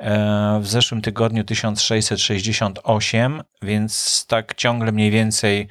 [0.00, 5.68] E, w zeszłym tygodniu 1668, więc tak ciągle mniej więcej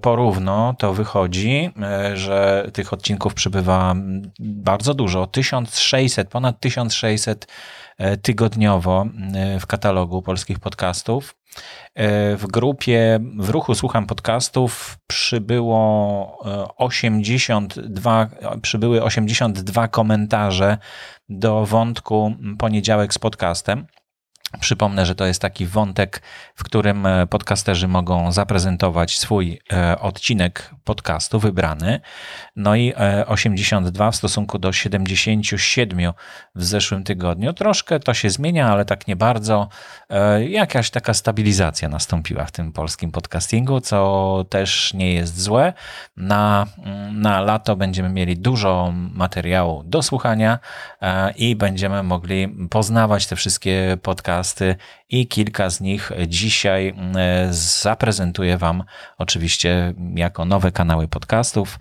[0.00, 3.94] porówno to wychodzi, e, że tych odcinków przybywa
[4.40, 5.26] bardzo dużo.
[5.26, 7.46] 1600, ponad 1600
[8.22, 9.06] tygodniowo
[9.60, 11.34] w katalogu polskich podcastów.
[12.36, 16.38] W grupie w ruchu Słucham Podcastów przybyło
[16.76, 18.28] 82,
[18.62, 20.78] przybyły 82 komentarze
[21.28, 23.86] do wątku Poniedziałek z podcastem.
[24.60, 26.22] Przypomnę, że to jest taki wątek,
[26.54, 32.00] w którym e, podcasterzy mogą zaprezentować swój e, odcinek podcastu wybrany.
[32.56, 32.94] No i
[33.26, 36.12] 82 e, w stosunku do 77
[36.54, 37.52] w zeszłym tygodniu.
[37.52, 39.68] Troszkę to się zmienia, ale tak nie bardzo.
[40.48, 45.72] Jakaś taka stabilizacja nastąpiła w tym polskim podcastingu, co też nie jest złe.
[46.16, 46.66] Na,
[47.12, 50.58] na lato będziemy mieli dużo materiału do słuchania
[51.36, 54.76] i będziemy mogli poznawać te wszystkie podcasty
[55.08, 56.94] i kilka z nich dzisiaj
[57.50, 58.84] zaprezentuję Wam
[59.18, 61.78] oczywiście jako nowe kanały podcastów.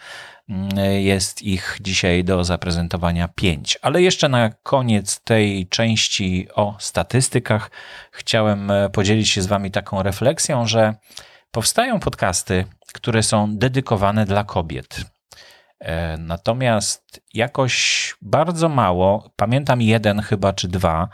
[1.00, 3.78] Jest ich dzisiaj do zaprezentowania pięć.
[3.82, 7.72] Ale jeszcze na koniec tej części o statystykach
[8.12, 10.96] chciałem e, podzielić się z Wami taką refleksją, że
[11.52, 15.06] powstają podcasty, które są dedykowane dla kobiet.
[15.80, 21.10] E, natomiast jakoś bardzo mało, pamiętam jeden chyba czy dwa,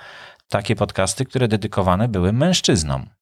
[0.49, 3.16] takie podcasty, które dedykowane były mężczyznom.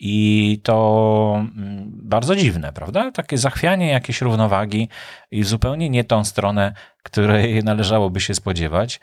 [0.00, 3.10] I to mm, bardzo dziwne, prawda?
[3.10, 4.88] Takie zachwianie jakieś równowagi
[5.30, 6.72] i zupełnie nie tą stronę,
[7.02, 9.00] której należałoby się spodziewać.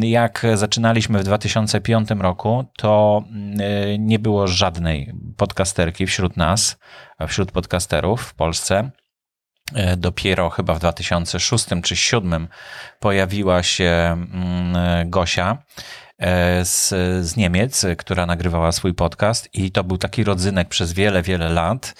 [0.00, 6.78] Jak zaczynaliśmy w 2005 roku, to mm, nie było żadnej podcasterki wśród nas,
[7.28, 8.90] wśród podcasterów w Polsce.
[9.74, 12.48] E, dopiero chyba w 2006 czy 2007
[13.00, 15.58] pojawiła się mm, Gosia
[16.64, 16.88] z,
[17.26, 21.94] z Niemiec, która nagrywała swój podcast i to był taki rodzynek przez wiele, wiele lat.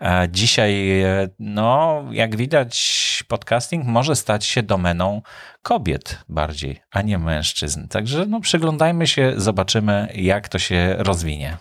[0.00, 5.22] E, dzisiaj, e, no, jak widać, podcasting może stać się domeną
[5.62, 7.88] kobiet bardziej, a nie mężczyzn.
[7.88, 11.56] Także no, przyglądajmy się, zobaczymy, jak to się rozwinie.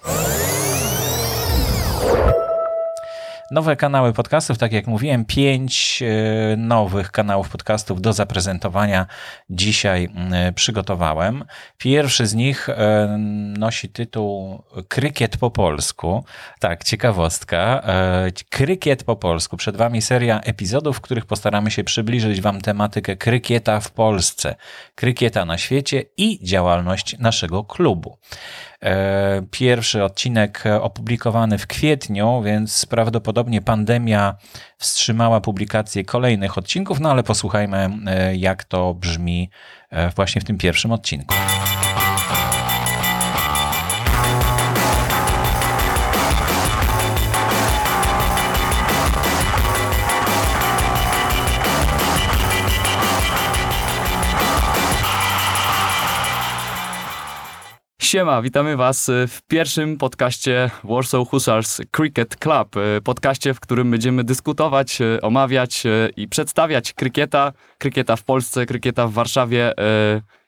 [3.52, 9.06] Nowe kanały podcastów, tak jak mówiłem, pięć e, nowych kanałów podcastów do zaprezentowania
[9.50, 10.10] dzisiaj
[10.56, 11.44] przygotowałem.
[11.78, 13.08] Pierwszy z nich e,
[13.58, 16.26] nosi tytuł Krykiet po polsku.
[16.60, 17.84] Tak, ciekawostka.
[17.88, 19.58] E, krykiet po polsku.
[19.58, 24.56] Przed Wami seria epizodów, w których postaramy się przybliżyć Wam tematykę krykieta w Polsce,
[24.96, 28.18] krykieta na świecie i działalność naszego klubu.
[28.84, 34.36] E, pierwszy odcinek opublikowany w kwietniu, więc prawdopodobnie pandemia
[34.78, 39.50] wstrzymała publikację kolejnych odcinków, no ale posłuchajmy, e, jak to brzmi
[39.90, 41.36] e, właśnie w tym pierwszym odcinku.
[58.08, 62.76] Siema, witamy Was w pierwszym podcaście Warsaw Hussars Cricket Club.
[63.04, 65.84] Podcaście, w którym będziemy dyskutować, omawiać
[66.18, 69.74] i przedstawiać krykieta, krykieta w Polsce, krykieta w Warszawie.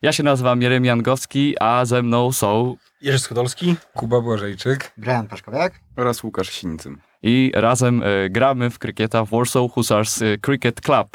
[0.02, 5.80] Ja się nazywam Jeremy Jangowski, a ze mną są Jerzy Schodolski, Kuba Błażejczyk, Brian Paszkowiak
[5.98, 6.98] oraz Łukasz Sinicyn.
[7.24, 11.10] I razem gramy w krykieta w Warsaw Hussars Cricket Club.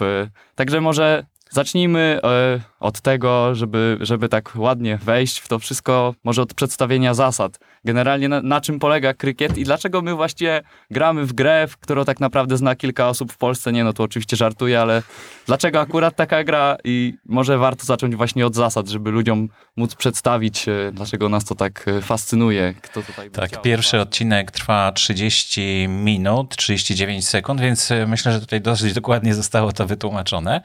[0.54, 6.42] Także może Zacznijmy e, od tego, żeby, żeby tak ładnie wejść w to wszystko, może
[6.42, 7.58] od przedstawienia zasad.
[7.84, 12.04] Generalnie na, na, czym polega krykiet i dlaczego my właściwie gramy w grę, w którą
[12.04, 13.72] tak naprawdę zna kilka osób w Polsce.
[13.72, 15.02] Nie, no to oczywiście żartuję, ale
[15.46, 20.68] dlaczego akurat taka gra i może warto zacząć właśnie od zasad, żeby ludziom móc przedstawić,
[20.68, 22.74] e, dlaczego nas to tak e, fascynuje.
[22.82, 28.92] Kto tutaj tak, pierwszy odcinek trwa 30 minut, 39 sekund, więc myślę, że tutaj dosyć
[28.92, 30.60] dokładnie zostało to wytłumaczone.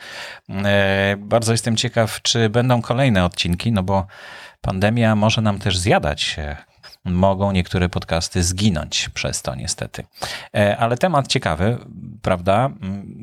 [1.18, 4.08] Bardzo jestem ciekaw, czy będą kolejne odcinki, no bo
[4.62, 6.38] pandemia może nam też zjadać
[7.06, 10.04] mogą niektóre podcasty zginąć przez to niestety.
[10.56, 11.78] E, ale temat ciekawy,
[12.22, 12.70] prawda?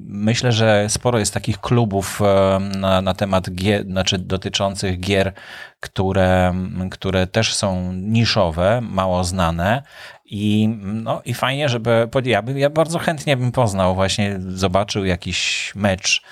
[0.06, 5.32] Myślę, że sporo jest takich klubów e, na, na temat gier, znaczy dotyczących gier,
[5.81, 6.55] które,
[6.91, 9.82] które też są niszowe, mało znane.
[10.25, 12.09] I, no, I fajnie, żeby.
[12.25, 16.23] Ja, by, ja bardzo chętnie bym poznał, właśnie zobaczył jakiś mecz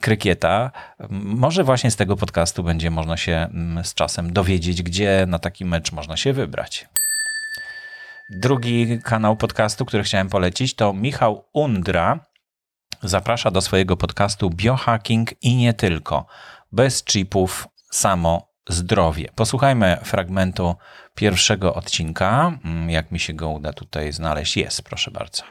[0.00, 0.70] krykieta.
[1.10, 5.64] Może właśnie z tego podcastu będzie można się mm, z czasem dowiedzieć, gdzie na taki
[5.64, 6.88] mecz można się wybrać.
[8.30, 12.20] Drugi kanał podcastu, który chciałem polecić, to Michał Undra.
[13.02, 16.26] Zaprasza do swojego podcastu Biohacking i nie tylko.
[16.72, 19.28] Bez chipów, samo zdrowie.
[19.34, 20.74] Posłuchajmy fragmentu
[21.14, 22.58] pierwszego odcinka.
[22.64, 24.56] Mm, jak mi się go uda tutaj znaleźć?
[24.56, 25.42] Jest, proszę bardzo.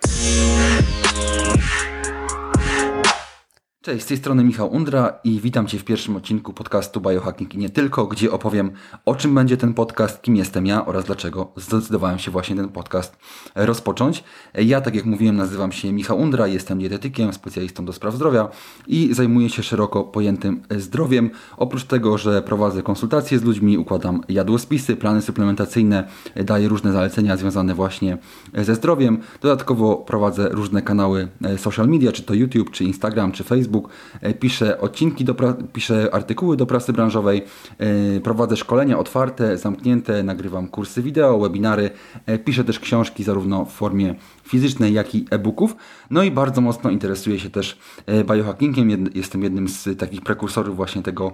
[3.85, 7.57] Cześć, z tej strony Michał Undra i witam Cię w pierwszym odcinku podcastu Biohacking i
[7.57, 8.71] nie tylko, gdzie opowiem
[9.05, 13.17] o czym będzie ten podcast, kim jestem ja oraz dlaczego zdecydowałem się właśnie ten podcast
[13.55, 14.23] rozpocząć.
[14.53, 18.47] Ja, tak jak mówiłem, nazywam się Michał Undra, jestem dietetykiem, specjalistą do spraw zdrowia
[18.87, 21.29] i zajmuję się szeroko pojętym zdrowiem.
[21.57, 27.75] Oprócz tego, że prowadzę konsultacje z ludźmi, układam jadłospisy, plany suplementacyjne, daję różne zalecenia związane
[27.75, 28.17] właśnie
[28.57, 29.17] ze zdrowiem.
[29.41, 31.27] Dodatkowo prowadzę różne kanały
[31.57, 33.89] social media, czy to YouTube, czy Instagram, czy Facebook Facebook,
[34.21, 35.35] e, piszę odcinki, do,
[35.73, 37.43] piszę artykuły do prasy branżowej,
[37.77, 41.89] e, prowadzę szkolenia otwarte, zamknięte, nagrywam kursy wideo, webinary,
[42.25, 45.75] e, piszę też książki zarówno w formie fizycznej, jak i e-booków.
[46.09, 47.77] No i bardzo mocno interesuję się też
[48.23, 49.09] biohackingiem.
[49.15, 51.33] Jestem jednym z takich prekursorów właśnie tego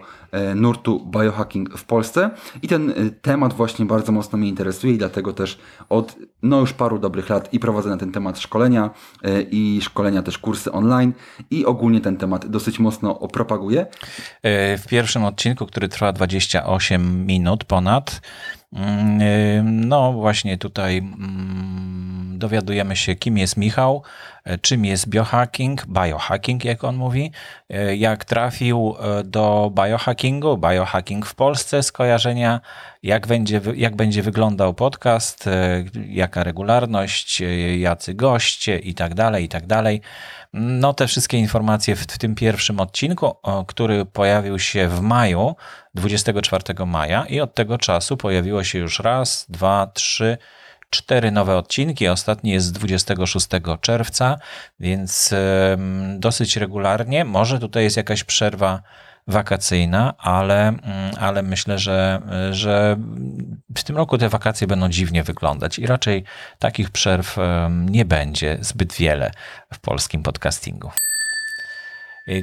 [0.56, 2.30] nurtu biohacking w Polsce
[2.62, 5.60] i ten temat właśnie bardzo mocno mnie interesuje i dlatego też
[5.90, 8.90] od no już paru dobrych lat i prowadzę na ten temat szkolenia
[9.52, 11.14] i szkolenia też kursy online
[11.52, 13.86] i ogólnie ten temat dosyć mocno propaguję.
[14.44, 18.59] E, w pierwszym odcinku, który trwa 28 minut ponad, e,
[19.64, 24.04] no właśnie tutaj mm, dowiadujemy się, kim jest Michał,
[24.44, 27.32] e, czym jest biohacking, biohacking, jak on mówi,
[27.98, 28.96] jak trafił
[29.26, 32.62] do biohackingu, biohacking w Polsce, skojarzenia,
[33.04, 35.50] jak będzie, jak będzie wyglądał podcast,
[36.08, 37.44] jaka regularność,
[37.78, 40.02] jacy goście i tak dalej, i tak dalej.
[40.54, 43.36] No, te wszystkie informacje w, w tym pierwszym odcinku,
[43.68, 45.56] który pojawił się w maju,
[45.96, 50.38] 24 maja, i od tego czasu pojawiło się już raz, dwa, trzy,
[50.90, 52.08] cztery nowe odcinki.
[52.08, 53.48] Ostatni jest z 26
[53.82, 54.38] czerwca,
[54.80, 55.34] więc
[56.18, 57.26] dosyć regularnie.
[57.26, 58.82] Może tutaj jest jakaś przerwa
[59.30, 60.82] wakacyjna, ale, mm,
[61.20, 62.22] ale myślę, że,
[62.52, 62.98] że
[63.78, 66.24] w tym roku te wakacje będą dziwnie wyglądać i raczej
[66.60, 67.38] takich przerw
[67.70, 69.32] nie będzie zbyt wiele
[69.74, 70.92] w polskim podcastingu.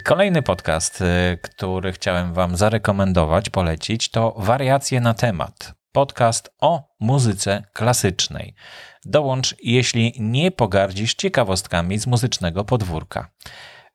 [0.04, 5.74] Kolejny podcast, y, który chciałem Wam zarekomendować, polecić, to Wariacje na temat.
[5.92, 8.54] Podcast o muzyce klasycznej.
[9.04, 13.30] Dołącz, jeśli nie pogardzisz ciekawostkami z muzycznego podwórka.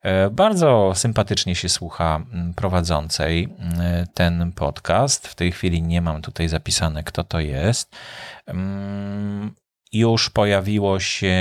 [0.01, 5.27] E, bardzo sympatycznie się słucha mm, prowadzącej mm, ten podcast.
[5.27, 7.96] W tej chwili nie mam tutaj zapisane, kto to jest.
[8.46, 9.55] Mm,
[9.93, 11.36] już pojawiło się,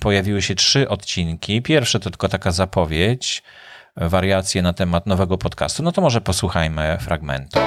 [0.00, 1.62] pojawiły się trzy odcinki.
[1.62, 3.42] Pierwsze to tylko taka zapowiedź,
[3.96, 5.82] wariacje na temat nowego podcastu.
[5.82, 7.60] No to może posłuchajmy fragmentu.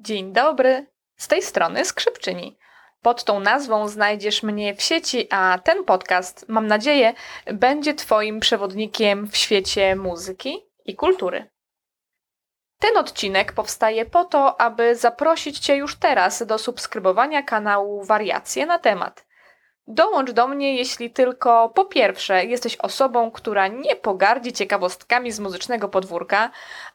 [0.00, 0.93] Dzień dobry.
[1.16, 2.58] Z tej strony Skrzypczyni.
[3.02, 7.14] Pod tą nazwą znajdziesz mnie w sieci, a ten podcast, mam nadzieję,
[7.46, 11.50] będzie Twoim przewodnikiem w świecie muzyki i kultury.
[12.78, 18.78] Ten odcinek powstaje po to, aby zaprosić Cię już teraz do subskrybowania kanału Wariacje na
[18.78, 19.26] temat.
[19.86, 25.88] Dołącz do mnie, jeśli tylko po pierwsze jesteś osobą, która nie pogardzi ciekawostkami z muzycznego
[25.88, 26.50] podwórka,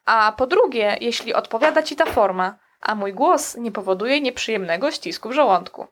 [0.06, 5.30] a po drugie, jeśli odpowiada ci ta forma, a mój głos nie powoduje nieprzyjemnego ścisku
[5.30, 5.88] w żołądku.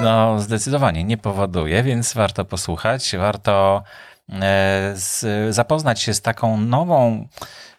[0.00, 3.82] No, zdecydowanie nie powoduje, więc warto posłuchać, warto
[4.28, 7.28] e, z, zapoznać się z taką nową,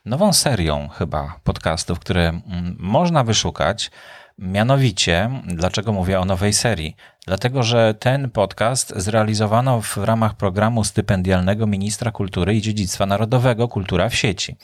[0.06, 3.92] nową serią chyba podcastów, które mm, można wyszukać.
[4.42, 6.96] Mianowicie, dlaczego mówię o nowej serii?
[7.28, 14.10] Dlatego, że ten podcast zrealizowano w ramach programu stypendialnego Ministra Kultury i Dziedzictwa Narodowego Kultura
[14.10, 14.56] w sieci.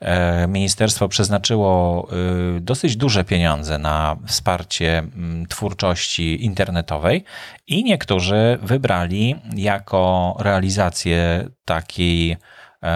[0.00, 2.08] E, ministerstwo przeznaczyło
[2.56, 7.24] y, dosyć duże pieniądze na wsparcie mm, twórczości internetowej
[7.66, 12.36] i niektórzy wybrali jako realizację takiej e,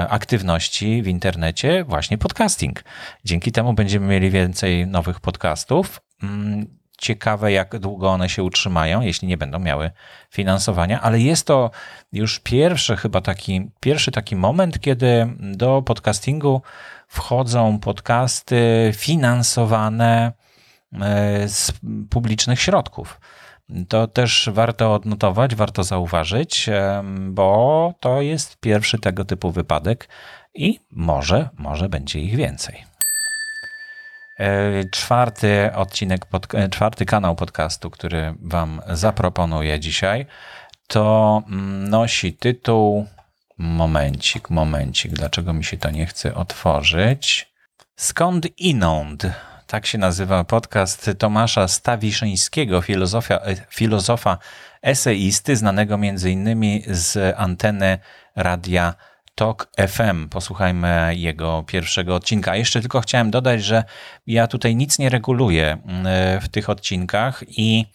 [0.09, 2.85] aktywności w internecie właśnie podcasting.
[3.25, 6.01] Dzięki temu będziemy mieli więcej nowych podcastów.
[6.23, 6.67] Mm,
[7.03, 9.91] ciekawe, jak długo one się utrzymają, jeśli nie będą miały
[10.31, 11.71] finansowania, ale jest to
[12.13, 16.63] już pierwszy chyba taki, pierwszy taki moment, kiedy do podcastingu
[17.09, 20.33] wchodzą podcasty finansowane
[20.93, 21.73] e, z
[22.11, 23.21] publicznych środków.
[23.89, 30.09] To też warto odnotować, warto zauważyć, e, bo to jest pierwszy tego typu wypadek
[30.55, 32.92] i może, może będzie ich więcej.
[34.43, 40.27] E, czwarty odcinek, pod, e, czwarty kanał podcastu, który Wam zaproponuję dzisiaj,
[40.87, 43.07] to mm, nosi tytuł.
[43.59, 47.53] Momencik, momencik, dlaczego mi się to nie chce otworzyć?
[47.97, 49.27] Skąd inąd?
[49.67, 54.39] Tak się nazywa podcast Tomasza Stawiszyńskiego, filozofia, e, filozofa
[54.83, 57.99] eseisty, znanego między innymi z anteny
[58.37, 58.95] radia
[59.35, 60.29] Talk FM.
[60.29, 62.57] Posłuchajmy jego pierwszego odcinka.
[62.57, 63.85] Jeszcze tylko chciałem dodać, że
[64.27, 67.87] ja tutaj nic nie reguluję mm, w tych odcinkach i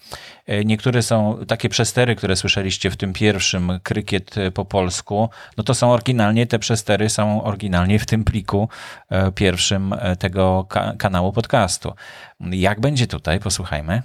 [0.45, 5.73] e, niektóre są takie przestery, które słyszeliście w tym pierwszym krykiet po polsku, no to
[5.73, 8.69] są oryginalnie, te przestery są oryginalnie w tym pliku
[9.09, 11.93] e, pierwszym e, tego ka kanału podcastu.
[12.39, 13.39] Jak będzie tutaj?
[13.39, 14.01] Posłuchajmy.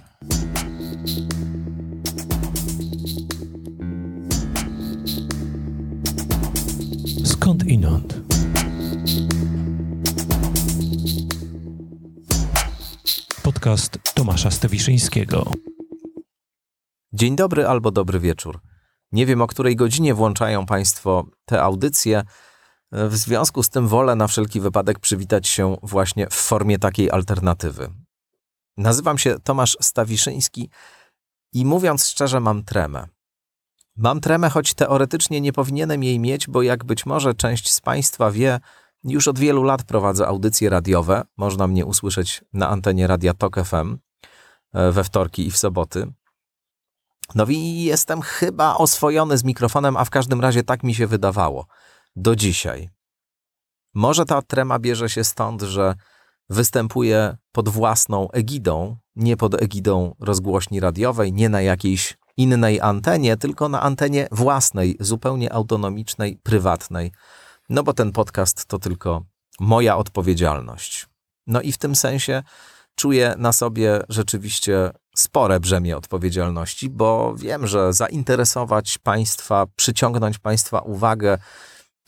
[7.63, 8.21] Skąd inąd?
[13.43, 15.51] Podcast Tomasza Stawiszyńskiego.
[17.13, 18.59] Dzień dobry albo dobry wieczór.
[19.11, 22.23] Nie wiem, o której godzinie włączają Państwo te audycje.
[22.91, 27.89] W związku z tym wolę na wszelki wypadek przywitać się właśnie w formie takiej alternatywy.
[28.77, 30.69] Nazywam się Tomasz Stawiszyński
[31.53, 33.07] i mówiąc szczerze, mam tremę.
[33.95, 38.31] Mam tremę, choć teoretycznie nie powinienem jej mieć, bo jak być może część z Państwa
[38.31, 38.59] wie,
[39.03, 41.23] już od wielu lat prowadzę audycje radiowe.
[41.37, 43.97] Można mnie usłyszeć na antenie Radia Tok FM
[44.73, 46.13] e, we wtorki i w soboty.
[47.35, 51.67] No i jestem chyba oswojony z mikrofonem, a w każdym razie tak mi się wydawało.
[52.15, 52.89] Do dzisiaj.
[53.93, 55.95] Może ta trema bierze się stąd, że
[56.49, 63.69] występuję pod własną egidą, nie pod egidą rozgłośni radiowej, nie na jakiejś innej antenie, tylko
[63.69, 67.11] na antenie własnej, zupełnie autonomicznej, prywatnej.
[67.69, 69.23] No bo ten podcast to tylko
[69.59, 71.07] moja odpowiedzialność.
[71.47, 72.43] No i w tym sensie
[72.95, 81.37] czuję na sobie rzeczywiście spore brzemię odpowiedzialności, bo wiem, że zainteresować Państwa, przyciągnąć Państwa uwagę,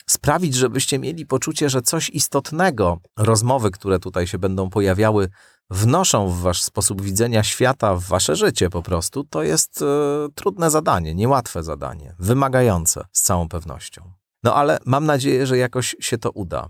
[0.06, 5.28] sprawić, żebyście mieli poczucie, że coś istotnego, rozmowy, które tutaj się będą pojawiały,
[5.70, 9.86] wnoszą w wasz sposób widzenia świata, w wasze życie po prostu, to jest e,
[10.34, 14.12] trudne zadanie, niełatwe zadanie, wymagające z całą pewnością.
[14.42, 16.68] No ale mam nadzieję, że jakoś się to uda.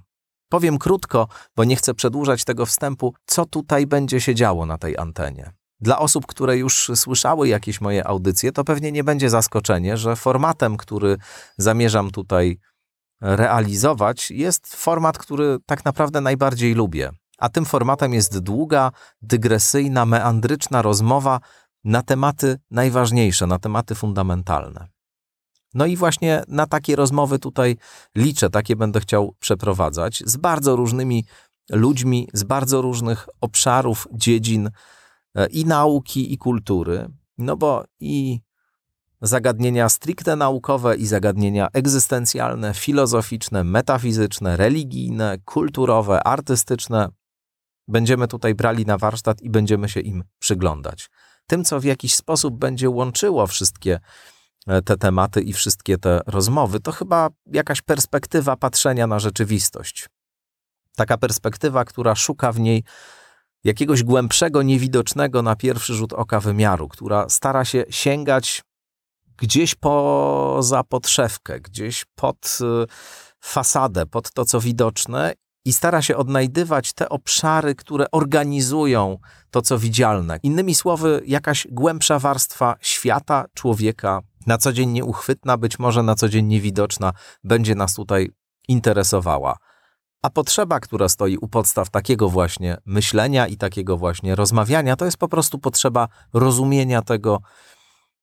[0.48, 4.98] Powiem krótko, bo nie chcę przedłużać tego wstępu, co tutaj będzie się działo na tej
[4.98, 5.52] antenie.
[5.80, 10.76] Dla osób, które już słyszały jakieś moje audycje, to pewnie nie będzie zaskoczenie, że formatem,
[10.76, 11.16] który
[11.58, 12.58] zamierzam tutaj
[13.20, 17.10] realizować, jest format, który tak naprawdę najbardziej lubię.
[17.38, 21.40] A tym formatem jest długa, dygresyjna, meandryczna rozmowa
[21.85, 24.88] na tematy najważniejsze, na tematy fundamentalne.
[25.75, 27.76] No i właśnie na takie rozmowy tutaj
[28.14, 31.25] liczę, takie będę chciał przeprowadzać z bardzo różnymi
[31.71, 34.71] ludźmi z bardzo różnych obszarów, dziedzin
[35.35, 37.09] e, i nauki, i kultury.
[37.38, 38.40] No bo i
[39.23, 47.09] zagadnienia stricte naukowe, i zagadnienia egzystencjalne, filozoficzne, metafizyczne, religijne, kulturowe, artystyczne
[47.88, 51.11] będziemy tutaj brali na warsztat i będziemy się im przyglądać.
[51.47, 54.00] Tym, co w jakiś sposób będzie łączyło wszystkie
[54.66, 60.09] e, te tematy i wszystkie te rozmowy, to chyba jakaś perspektywa patrzenia na rzeczywistość.
[60.97, 62.85] Taka perspektywa, która szuka w niej
[63.64, 68.62] jakiegoś głębszego, niewidocznego na pierwszy rzut oka wymiaru, która stara się sięgać
[69.37, 72.87] gdzieś poza podszewkę, gdzieś pod y,
[73.40, 75.33] fasadę, pod to, co widoczne
[75.66, 79.18] i stara się odnajdywać te obszary, które organizują
[79.50, 80.38] to, co widzialne.
[80.42, 86.28] Innymi słowy, jakaś głębsza warstwa świata, człowieka, na co dzień nieuchwytna, być może na co
[86.28, 87.12] dzień niewidoczna,
[87.44, 88.30] będzie nas tutaj
[88.68, 89.56] interesowała.
[90.23, 95.16] A potrzeba, która stoi u podstaw takiego właśnie myślenia i takiego właśnie rozmawiania, to jest
[95.16, 97.40] po prostu potrzeba rozumienia tego,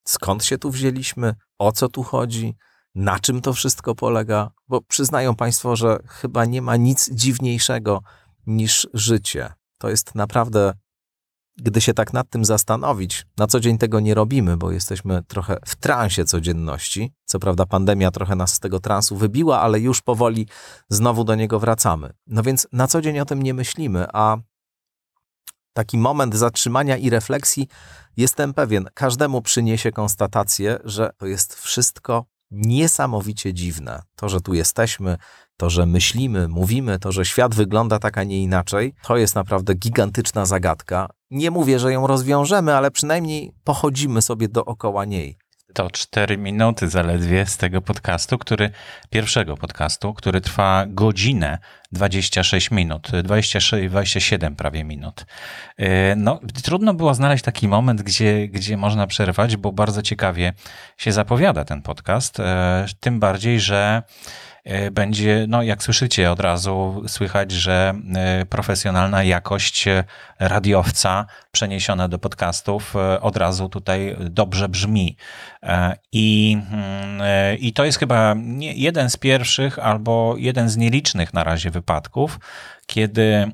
[0.07, 2.55] skąd się tu wzięliśmy, o co tu chodzi,
[2.95, 8.01] na czym to wszystko polega, bo przyznają Państwo, że chyba nie ma nic dziwniejszego
[8.47, 9.53] niż życie.
[9.77, 10.73] To jest naprawdę,
[11.57, 15.57] gdy się tak nad tym zastanowić, na co dzień tego nie robimy, bo jesteśmy trochę
[15.65, 17.13] w transie codzienności.
[17.25, 20.47] Co prawda, pandemia trochę nas z tego transu wybiła, ale już powoli
[20.89, 22.13] znowu do niego wracamy.
[22.27, 24.37] No więc na co dzień o tym nie myślimy, a
[25.73, 27.67] taki moment zatrzymania i refleksji,
[28.17, 34.01] jestem pewien, każdemu przyniesie konstatację, że to jest wszystko niesamowicie dziwne.
[34.15, 35.17] To, że tu jesteśmy,
[35.57, 39.73] to, że myślimy, mówimy, to, że świat wygląda tak, a nie inaczej, to jest naprawdę
[39.73, 41.09] gigantyczna zagadka.
[41.31, 45.37] Nie mówię, że ją rozwiążemy, ale przynajmniej pochodzimy sobie dookoła niej.
[45.73, 48.69] To cztery minuty zaledwie z tego podcastu, który,
[49.09, 51.57] pierwszego podcastu, który trwa godzinę
[51.91, 55.25] 26 minut, 26, 27 prawie minut.
[55.77, 60.53] E, no, trudno było znaleźć taki moment, gdzie, gdzie można przerwać, bo bardzo ciekawie
[60.97, 62.39] się zapowiada ten podcast.
[62.39, 64.03] E, tym bardziej, że
[64.91, 70.03] będzie, no jak słyszycie od razu, słychać, że e, profesjonalna jakość e,
[70.39, 75.17] radiowca przeniesiona do podcastów od razu tutaj dobrze brzmi.
[76.11, 81.71] I, mm, i to jest chyba jeden z pierwszych albo jeden z nielicznych na razie
[81.71, 82.39] wypadków,
[82.93, 83.51] kiedy e,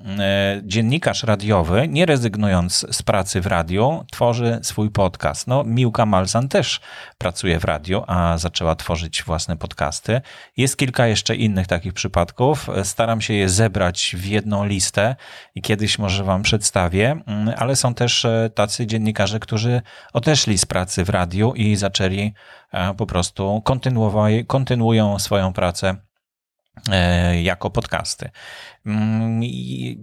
[0.63, 5.47] dziennikarz radiowy, nie rezygnując z pracy w radiu, tworzy swój podcast.
[5.47, 6.79] No, Miłka Malzan też
[7.17, 10.21] pracuje w radiu, a zaczęła tworzyć własne podcasty.
[10.57, 12.67] Jest kilka jeszcze innych takich przypadków.
[12.83, 15.15] Staram się je zebrać w jedną listę
[15.55, 19.81] i kiedyś może Wam przedstawię, mm, ale są też e, tacy dziennikarze, którzy
[20.13, 22.33] odeszli z pracy w radiu i zaczęli
[22.71, 23.63] e, po prostu
[24.47, 26.08] kontynuują swoją pracę
[27.41, 28.29] jako podcasty.
[28.85, 29.41] Mm,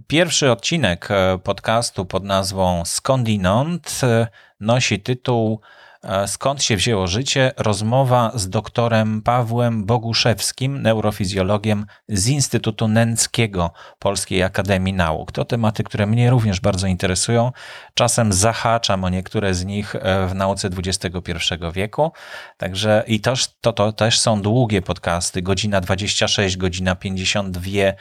[0.07, 4.27] pierwszy odcinek e, podcastu pod nazwą Skądinąd e,
[4.59, 5.86] nosi tytuł E,
[6.27, 7.51] skąd się wzięło życie?
[7.57, 15.31] Rozmowa z doktorem Pawłem Boguszewskim, neurofizjologiem z Instytutu Nęckiego Polskiej Akademii Nauk.
[15.31, 17.51] To tematy, które mnie również bardzo interesują.
[17.93, 21.33] Czasem zahaczam o niektóre z nich e, w nauce XXI
[21.73, 22.11] wieku.
[22.57, 27.95] Także i to, to, to też są długie podcasty, godzina 26, godzina 52 E,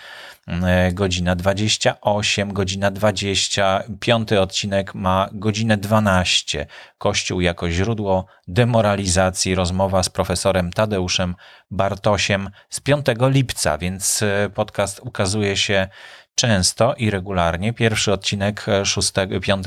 [0.93, 3.83] godzina 28, godzina 20.
[4.01, 6.67] Piąty odcinek ma godzinę 12.
[6.99, 9.55] Kościół jako źródło demoralizacji.
[9.55, 11.35] Rozmowa z profesorem Tadeuszem
[11.71, 15.89] Bartosiem z 5 lipca, więc e, podcast ukazuje się
[16.35, 17.73] często i regularnie.
[17.73, 19.67] Pierwszy odcinek 6, 5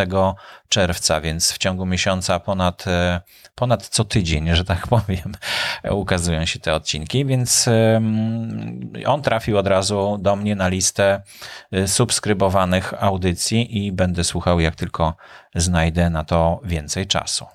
[0.69, 3.21] czerwca, więc w ciągu miesiąca ponad, e,
[3.59, 5.33] ponad co tydzień, że tak powiem,
[5.91, 7.69] ukazują się te odcinki, więc
[9.05, 11.21] on trafił od razu do mnie na listę
[11.71, 15.15] e, subskrybowanych audycji i będę słuchał, jak tylko
[15.55, 17.45] znajdę na to więcej czasu.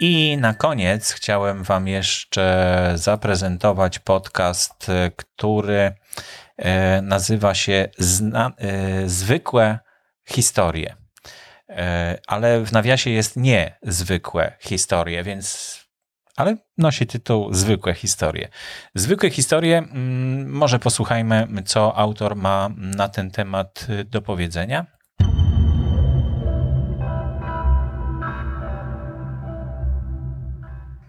[0.00, 5.92] I na koniec chciałem Wam jeszcze zaprezentować podcast, e, który
[6.56, 9.78] E, nazywa się zna, e, Zwykłe
[10.24, 10.96] historie.
[11.68, 15.76] E, ale w nawiasie jest niezwykłe historie, więc
[16.36, 18.48] ale nosi tytuł Zwykłe historie.
[18.94, 24.86] Zwykłe historie, mm, może posłuchajmy, co autor ma na ten temat do powiedzenia.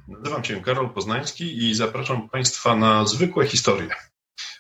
[0.08, 3.90] Nazywam się Karol Poznański i zapraszam Państwa na zwykłe historie.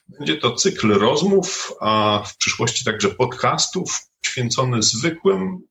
[0.08, 5.62] Będzie to cykl rozmów, a w przyszłości także podcastów poświęcony zwykłym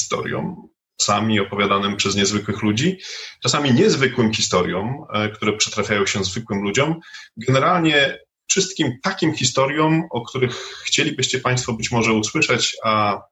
[0.00, 2.98] historiom, czasami opowiadanym przez niezwykłych ludzi,
[3.42, 7.00] czasami niezwykłym historiom, e, które przytrafiają się zwykłym ludziom.
[7.36, 13.22] Generalnie wszystkim takim historiom, o których chcielibyście Państwo być może usłyszeć, a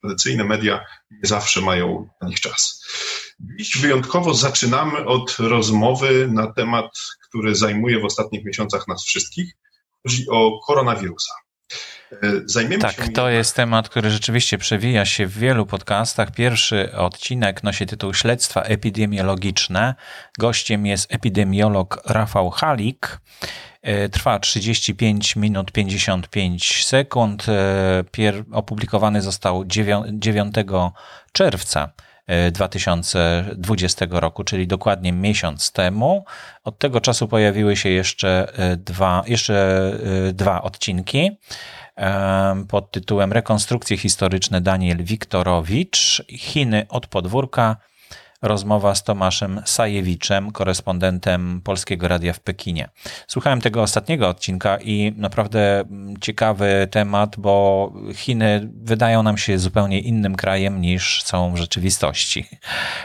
[0.00, 2.84] tradycyjne media nie zawsze mają na nich czas.
[3.40, 9.52] Dziś wyjątkowo zaczynamy od rozmowy na temat, który zajmuje w ostatnich miesiącach nas wszystkich,
[10.02, 11.32] chodzi o koronawirusa.
[12.12, 13.12] E, zajmiemy tak, się...
[13.12, 16.30] to jest temat, który rzeczywiście przewija się w wielu podcastach.
[16.30, 19.94] Pierwszy odcinek nosi tytuł Śledztwa epidemiologiczne.
[20.38, 23.20] Gościem jest epidemiolog Rafał Halik.
[23.82, 27.46] E, trwa 35 minut 55 sekund.
[27.48, 28.44] E, pier...
[28.52, 30.54] Opublikowany został 9
[31.32, 31.88] czerwca
[32.52, 36.24] 2020 roku, czyli dokładnie miesiąc temu.
[36.64, 39.90] Od tego czasu pojawiły się jeszcze dwa, jeszcze
[40.32, 41.30] dwa odcinki
[42.68, 47.76] pod tytułem Rekonstrukcje historyczne Daniel Wiktorowicz, Chiny od podwórka,
[48.42, 52.88] rozmowa z Tomaszem Sajewiczem, korespondentem Polskiego Radia w Pekinie.
[53.26, 55.84] Słuchałem tego ostatniego odcinka i naprawdę
[56.20, 62.48] ciekawy temat, bo Chiny wydają nam się zupełnie innym krajem niż są w rzeczywistości.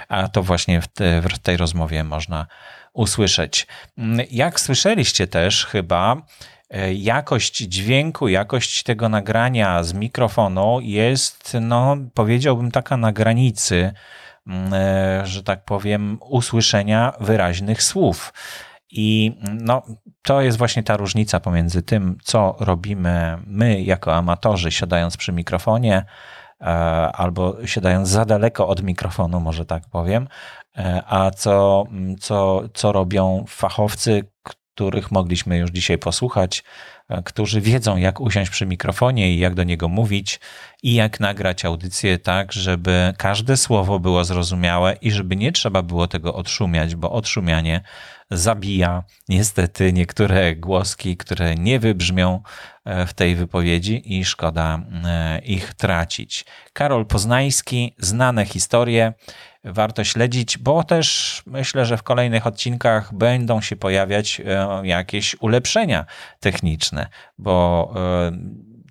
[0.08, 2.47] A to właśnie w, te, w tej rozmowie można
[2.93, 3.67] usłyszeć.
[4.32, 6.21] Jak słyszeliście też chyba,
[6.94, 13.94] jakość dźwięku, jakość tego nagrania z mikrofonu jest, no, powiedziałbym, taka na granicy,
[14.48, 18.34] mm, e, że tak powiem, usłyszenia wyraźnych słów.
[18.92, 19.84] I no,
[20.22, 26.06] to jest właśnie ta różnica pomiędzy tym, co robimy my jako amatorzy, siadając przy mikrofonie,
[26.62, 26.66] e,
[27.12, 30.28] albo siadając za daleko od mikrofonu, może tak powiem,
[31.08, 31.86] a co,
[32.20, 34.24] co, co robią fachowcy,
[34.78, 36.63] których mogliśmy już dzisiaj posłuchać,
[37.10, 40.40] e, którzy wiedzą, jak usiąść przy mikrofonie i jak do niego mówić,
[40.84, 46.08] i jak nagrać audycję tak, żeby każde słowo było zrozumiałe i żeby nie trzeba było
[46.08, 47.82] tego odszumiać, bo odszumianie
[48.32, 52.42] zabija niestety niektóre głoski, które nie wybrzmią
[52.86, 56.46] e, w tej wypowiedzi i szkoda e, ich tracić.
[56.74, 59.13] Karol Poznański, znane historie
[59.68, 66.06] warto śledzić, bo też myślę, że w kolejnych odcinkach będą się pojawiać e, jakieś ulepszenia
[66.40, 67.94] techniczne, bo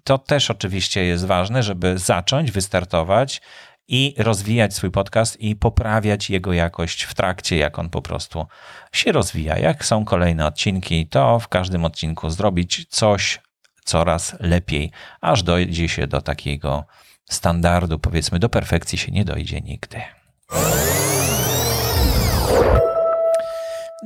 [0.04, 3.40] to też oczywiście jest ważne, żeby zacząć, wystartować
[3.88, 8.46] i rozwijać swój podcast i poprawiać jego jakość w trakcie, jak on po prostu
[8.92, 9.58] się rozwija.
[9.58, 13.40] Jak są kolejne odcinki, to w każdym odcinku zrobić coś
[13.84, 16.84] coraz lepiej, aż dojdzie się do takiego
[17.30, 20.00] standardu, powiedzmy, do perfekcji się nie dojdzie nigdy.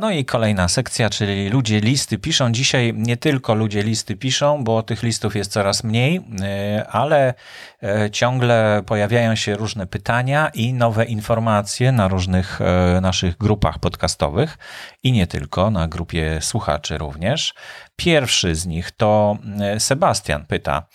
[0.00, 2.53] No i kolejna sekcja, czyli ludzie listy piszą.
[2.53, 7.35] Dzisiaj nie tylko ludzie listy piszą, bo tych listów jest coraz mniej, e, ale
[7.83, 14.59] e, ciągle pojawiają się różne pytania i nowe informacje na różnych e, naszych grupach podcastowych
[15.03, 17.55] i nie tylko, na grupie słuchaczy również.
[17.96, 19.38] Pierwszy z nich to
[19.79, 20.87] Sebastian pyta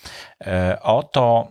[0.81, 1.47] o to,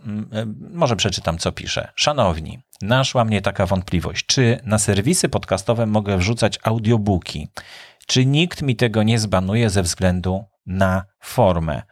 [0.71, 1.93] może przeczytam co pisze.
[1.95, 7.49] Szanowni, naszła mnie taka wątpliwość, czy na serwisy podcastowe mogę wrzucać audiobooki?
[8.07, 11.83] Czy nikt mi tego nie zbanuje ze względu na formę?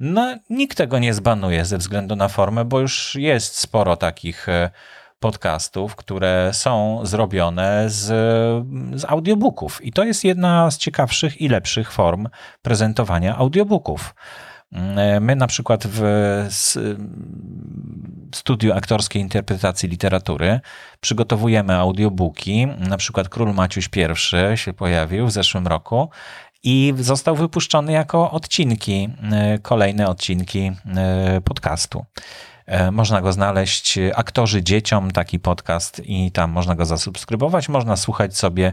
[0.00, 4.70] No, nikt tego nie zbanuje ze względu na formę, bo już jest sporo takich e,
[5.18, 8.06] podcastów, które są zrobione z,
[9.00, 9.84] z audiobooków.
[9.84, 12.28] I to jest jedna z ciekawszych i lepszych form
[12.62, 14.14] prezentowania audiobooków.
[14.72, 16.00] E, my na przykład w
[18.34, 20.60] studiu aktorskiej interpretacji literatury
[21.00, 22.66] przygotowujemy audiobooki.
[22.66, 23.88] Na przykład Król Maciuś
[24.54, 26.10] I się pojawił w zeszłym roku
[26.62, 32.04] i został wypuszczony jako odcinki, e, kolejne odcinki e, podcastu.
[32.92, 37.68] Można go znaleźć, Aktorzy Dzieciom, taki podcast, i tam można go zasubskrybować.
[37.68, 38.72] Można słuchać sobie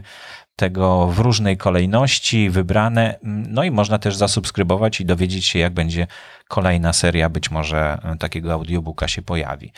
[0.58, 3.18] tego w różnej kolejności wybrane.
[3.22, 6.06] No i można też zasubskrybować i dowiedzieć się, jak będzie
[6.48, 9.72] kolejna seria, być może e, takiego audiobooka się pojawi.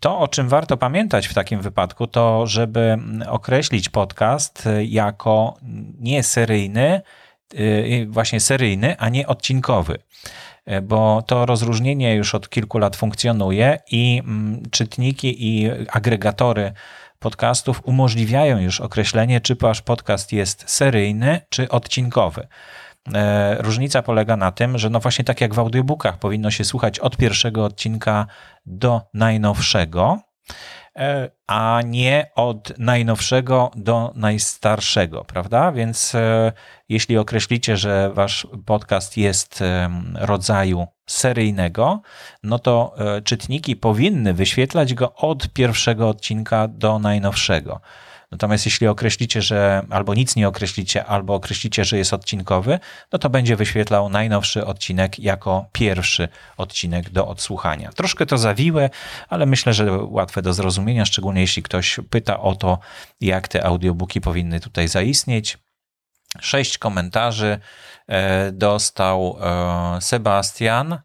[0.00, 5.56] To, o czym warto pamiętać w takim wypadku, to żeby określić podcast jako
[6.00, 7.02] nie seryjny,
[7.54, 9.98] e, właśnie seryjny, a nie odcinkowy
[10.66, 14.22] e, bo to rozróżnienie już od kilku lat funkcjonuje i
[14.70, 16.72] czytniki i agregatory
[17.24, 22.46] podcastów umożliwiają już określenie, czy wasz podcast jest seryjny, czy odcinkowy.
[23.14, 26.98] E, różnica polega na tym, że no właśnie tak jak w audiobookach powinno się słuchać
[26.98, 28.26] od pierwszego odcinka
[28.66, 30.18] do najnowszego,
[30.96, 35.72] e, a nie od najnowszego do najstarszego, prawda?
[35.72, 36.52] Więc e,
[36.88, 39.62] jeśli określicie, że wasz podcast jest
[40.14, 42.02] rodzaju seryjnego,
[42.42, 47.80] no to e, czytniki powinny wyświetlać go od pierwszego odcinka do najnowszego.
[48.34, 52.78] Natomiast jeśli określicie, że albo nic nie określicie, albo określicie, że jest odcinkowy,
[53.12, 57.92] no to będzie wyświetlał najnowszy odcinek jako pierwszy odcinek do odsłuchania.
[57.92, 58.90] Troszkę to zawiłe,
[59.28, 62.78] ale myślę, że łatwe do zrozumienia, szczególnie jeśli ktoś pyta o to,
[63.20, 65.58] jak te audiobooki powinny tutaj zaistnieć.
[66.40, 67.58] Sześć komentarzy
[68.08, 70.98] e, dostał e, Sebastian,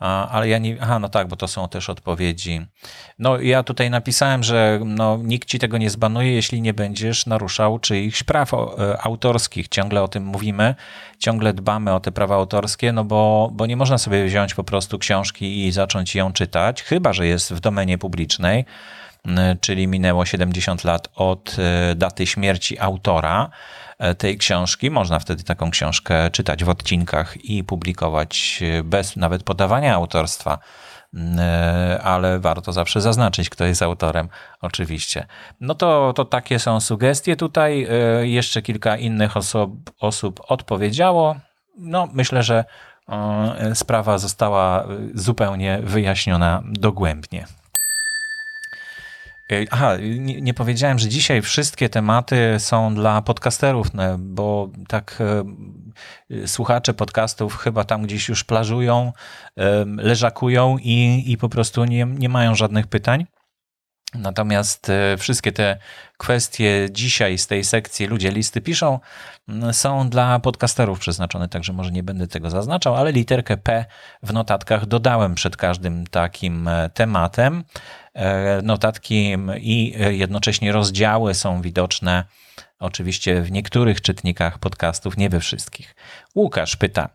[0.00, 0.76] ale ja nie.
[0.80, 2.66] Aha, no tak, bo to są też odpowiedzi.
[3.18, 7.78] No, ja tutaj napisałem, że no, nikt ci tego nie zbanuje, jeśli nie będziesz naruszał
[7.78, 8.58] czyichś praw e,
[9.02, 9.68] autorskich.
[9.68, 10.74] Ciągle o tym mówimy,
[11.18, 14.98] ciągle dbamy o te prawa autorskie, no bo, bo nie można sobie wziąć po prostu
[14.98, 18.64] książki i zacząć ją czytać, chyba że jest w domenie publicznej
[19.60, 21.56] czyli minęło 70 lat od
[21.96, 23.50] daty śmierci autora
[24.18, 24.90] tej książki.
[24.90, 30.58] Można wtedy taką książkę czytać w odcinkach i publikować bez nawet podawania autorstwa
[32.02, 34.28] ale warto zawsze zaznaczyć, kto jest autorem,
[34.60, 35.26] oczywiście.
[35.60, 37.86] No to, to takie są sugestie tutaj.
[38.22, 41.36] Jeszcze kilka innych osób, osób odpowiedziało.
[41.78, 42.64] No, myślę, że
[43.74, 47.46] sprawa została zupełnie wyjaśniona dogłębnie.
[49.70, 55.18] Aha, nie, nie, powiedziałem, że dzisiaj wszystkie tematy są dla podcasterów, no, bo tak
[56.30, 59.12] e, słuchacze podcastów chyba tam gdzieś już plażują,
[59.56, 63.26] e, leżakują i, i po prostu nie, nie mają żadnych pytań.
[64.14, 65.76] Natomiast e, wszystkie te
[66.16, 69.00] kwestie dzisiaj z tej sekcji ludzie listy piszą
[69.72, 73.84] są dla podcasterów przeznaczone, także może nie będę tego zaznaczał, ale literkę P
[74.22, 77.64] w notatkach dodałem przed każdym takim e, tematem.
[78.14, 82.24] E, notatki i jednocześnie rozdziały są widoczne
[82.78, 85.94] oczywiście w niektórych czytnikach podcastów, nie we wszystkich.
[86.34, 87.08] Łukasz pyta,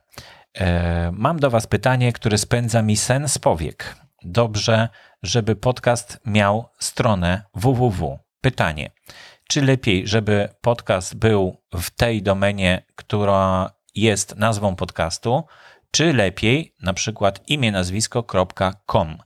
[1.11, 4.04] mam do Was pytanie, które spędza mi sen z powiek.
[4.27, 4.89] Dobrze
[5.23, 8.19] żeby podcast miał stronę www.
[8.41, 8.91] Pytanie,
[9.49, 15.43] czy lepiej, żeby podcast był w tej domenie, która jest nazwą podcastu,
[15.91, 19.17] czy lepiej na przykład imię nazwisko.com.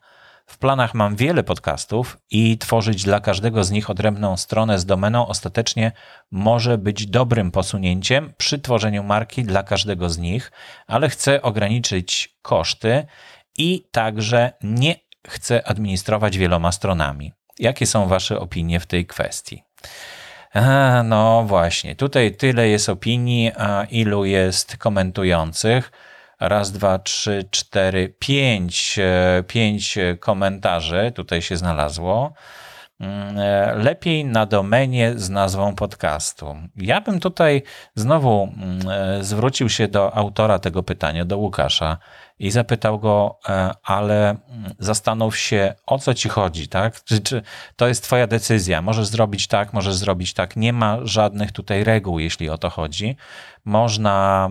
[0.46, 5.28] W planach mam wiele podcastów i tworzyć dla każdego z nich odrębną stronę z domeną
[5.28, 5.92] ostatecznie
[6.32, 10.52] może być dobrym posunięciem przy tworzeniu marki dla każdego z nich,
[10.88, 13.06] ale chcę ograniczyć koszty
[13.60, 14.96] i także nie
[15.28, 17.34] chce administrować wieloma stronami.
[17.60, 19.64] Jakie są Wasze opinie w tej kwestii?
[20.54, 25.92] A, no właśnie, tutaj tyle jest opinii, a ilu jest komentujących?
[26.40, 32.34] Raz, dwa, trzy, cztery, pięć, e, pięć komentarzy tutaj się znalazło.
[33.00, 36.56] Mm, e, lepiej na domenie z nazwą podcastu.
[36.76, 37.64] Ja bym tutaj
[37.96, 41.98] znowu mm, e, zwrócił się do autora tego pytania, do Łukasza
[42.40, 47.04] i zapytał go, e, ale mm, zastanów się, o co ci chodzi, tak?
[47.04, 47.42] Czy, czy
[47.76, 48.82] to jest twoja decyzja?
[48.82, 50.56] Możesz zrobić tak, możesz zrobić tak.
[50.56, 53.16] Nie ma żadnych tutaj reguł, jeśli o to chodzi.
[53.66, 54.50] Można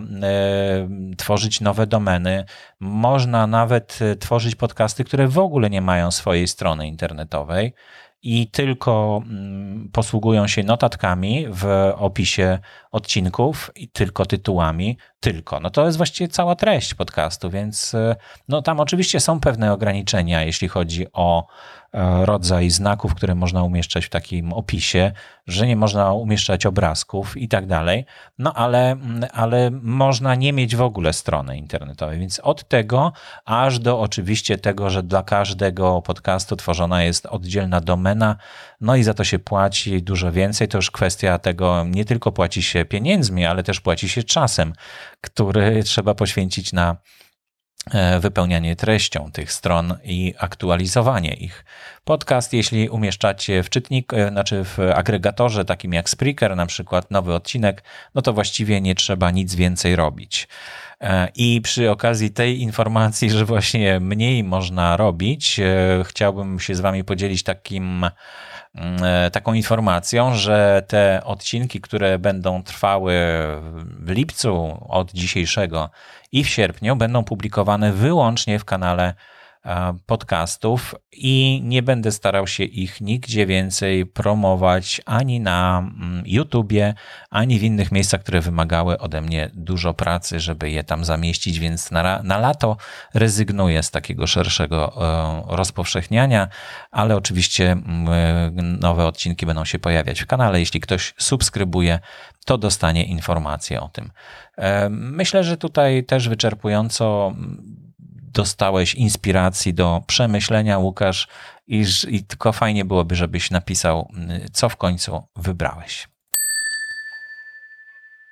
[1.12, 2.44] y, tworzyć nowe domeny,
[2.80, 7.74] można nawet tworzyć podcasty, które w ogóle nie mają swojej strony internetowej
[8.22, 12.58] i tylko mm, posługują się notatkami w opisie
[12.92, 15.60] odcinków i tylko tytułami, tylko.
[15.60, 18.16] No to jest właściwie cała treść podcastu, więc e,
[18.48, 21.46] no tam oczywiście są pewne ograniczenia, jeśli chodzi o
[21.92, 25.12] E, rodzaj znaków, które można umieszczać w takim opisie,
[25.46, 28.04] że nie można umieszczać obrazków i tak dalej.
[28.38, 28.96] No ale,
[29.32, 32.18] ale można nie mieć w ogóle strony internetowej.
[32.18, 33.12] Więc od tego
[33.44, 38.36] aż do oczywiście tego, że dla każdego podcastu tworzona jest oddzielna domena,
[38.80, 40.68] no i za to się płaci dużo więcej.
[40.68, 44.72] To już kwestia tego, nie tylko płaci się pieniędzmi, ale też płaci się czasem,
[45.20, 46.96] który trzeba poświęcić na
[47.94, 51.64] E, wypełnianie treścią tych stron i aktualizowanie ich.
[52.04, 57.34] Podcast, jeśli umieszczacie w czytnik, e, znaczy w agregatorze takim jak Spreaker, na przykład nowy
[57.34, 60.48] odcinek, no to właściwie nie trzeba nic więcej robić.
[61.00, 65.60] E, I przy okazji tej informacji, że właśnie mniej można robić,
[66.04, 68.06] chciałbym się z Wami podzielić takim
[69.32, 73.14] taką informacją, że te odcinki, które będą trwały
[73.82, 75.90] w lipcu od dzisiejszego
[76.32, 79.37] i w sierpniu będą publikowane wyłącznie w kanale e,
[80.06, 86.94] podcastów i nie będę starał się ich nigdzie więcej promować ani na mm, YouTubie,
[87.30, 91.90] ani w innych miejscach, które wymagały ode mnie dużo pracy, żeby je tam zamieścić, więc
[91.90, 92.76] na, na lato
[93.14, 94.92] rezygnuję z takiego szerszego
[95.48, 96.48] e, rozpowszechniania,
[96.90, 98.08] ale oczywiście mm,
[98.80, 100.60] nowe odcinki będą się pojawiać w kanale.
[100.60, 101.98] Jeśli ktoś subskrybuje,
[102.44, 104.10] to dostanie informację o tym.
[104.58, 107.32] E, myślę, że tutaj też wyczerpująco
[108.32, 111.28] dostałeś inspiracji do przemyślenia, Łukasz,
[111.66, 114.12] i, i tylko fajnie byłoby, żebyś napisał,
[114.52, 116.08] co w końcu wybrałeś.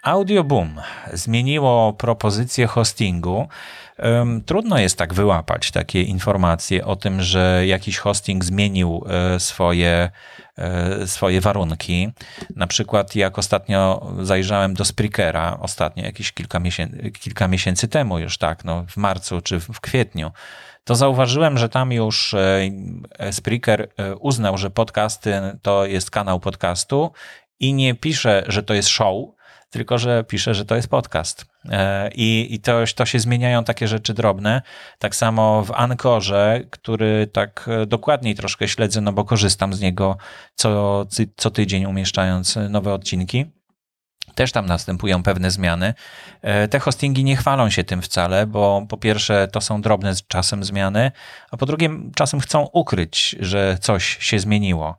[0.06, 0.80] Audioboom
[1.12, 3.48] zmieniło propozycję hostingu.
[4.46, 10.10] Trudno jest tak wyłapać takie informacje o tym, że jakiś hosting zmienił e, swoje,
[10.58, 12.12] e, swoje warunki.
[12.56, 18.38] Na przykład, jak ostatnio zajrzałem do Spreakera, ostatnio jakieś kilka miesięcy, kilka miesięcy temu, już
[18.38, 20.30] tak, no, w marcu czy w kwietniu,
[20.84, 23.88] to zauważyłem, że tam już e, Spreaker
[24.20, 27.12] uznał, że podcasty to jest kanał podcastu
[27.60, 29.35] i nie pisze, że to jest show,
[29.76, 31.46] tylko że pisze, że to jest podcast.
[31.70, 34.62] E, I, i to, to się zmieniają takie rzeczy drobne.
[34.98, 40.16] Tak samo w Ankorze, który tak e, dokładniej troszkę śledzę, no bo korzystam z niego
[40.54, 43.56] co, co tydzień umieszczając nowe odcinki
[44.36, 45.94] też tam następują pewne zmiany.
[46.42, 50.64] E, te hostingi nie chwalą się tym wcale, bo po pierwsze to są drobne czasem
[50.64, 51.12] zmiany,
[51.50, 54.98] a po drugie czasem chcą ukryć, że coś się zmieniło.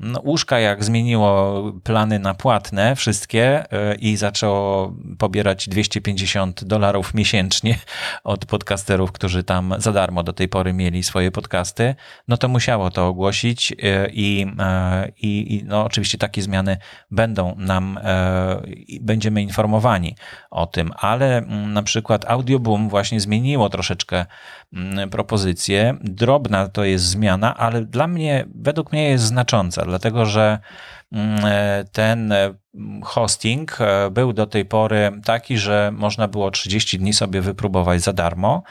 [0.00, 7.78] No, łóżka jak zmieniło plany na płatne wszystkie e, i zaczęło pobierać 250 dolarów miesięcznie
[8.24, 11.94] od podcasterów, którzy tam za darmo do tej pory mieli swoje podcasty,
[12.28, 16.76] no to musiało to ogłosić e, i, e, i, i no oczywiście takie zmiany
[17.10, 17.98] będą nam,
[19.00, 20.16] będziemy informowani
[20.50, 24.26] o tym, ale mm, na przykład Audioboom właśnie zmieniło troszeczkę
[25.10, 25.96] propozycję.
[26.00, 30.58] Drobna to jest zmiana, ale dla mnie, według mnie jest znacząca dlatego że
[31.12, 32.54] mm, e, ten e,
[33.02, 38.12] hosting e, był do tej pory taki, że można było 30 dni sobie wypróbować za
[38.12, 38.62] darmo.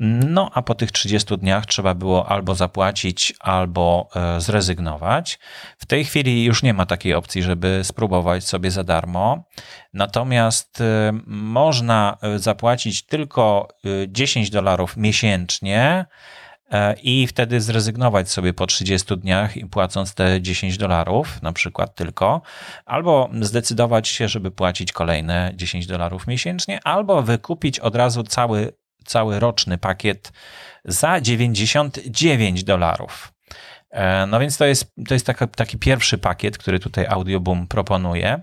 [0.00, 4.08] No, a po tych 30 dniach trzeba było albo zapłacić, albo
[4.38, 5.38] zrezygnować.
[5.78, 9.44] W tej chwili już nie ma takiej opcji, żeby spróbować sobie za darmo.
[9.92, 10.82] Natomiast
[11.26, 13.68] można zapłacić tylko
[14.08, 16.06] 10 dolarów miesięcznie
[16.70, 21.94] E, i wtedy zrezygnować sobie po 30 dniach i płacąc te 10 dolarów na przykład
[21.94, 22.42] tylko,
[22.86, 28.72] albo zdecydować się, żeby płacić kolejne 10 dolarów miesięcznie, albo wykupić od razu cały,
[29.08, 30.32] cały roczny pakiet
[30.84, 33.32] za 99 dolarów.
[33.90, 38.42] E, no więc to jest, to jest taki, taki pierwszy pakiet, który tutaj Audioboom proponuje.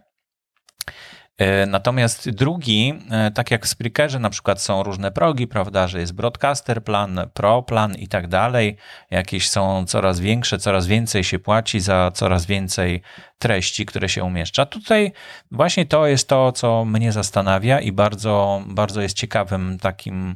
[1.38, 6.00] E, natomiast drugi, e, tak jak w Spreakerze na przykład są różne progi, prawda, że
[6.00, 8.78] jest broadcaster plan, pro plan i tak dalej,
[9.12, 13.02] jakieś są coraz większe, coraz więcej się płaci za coraz więcej
[13.38, 14.66] treści, które się umieszcza.
[14.66, 15.12] Tutaj
[15.52, 20.36] właśnie to jest to, co mnie zastanawia i bardzo, bardzo jest ciekawym takim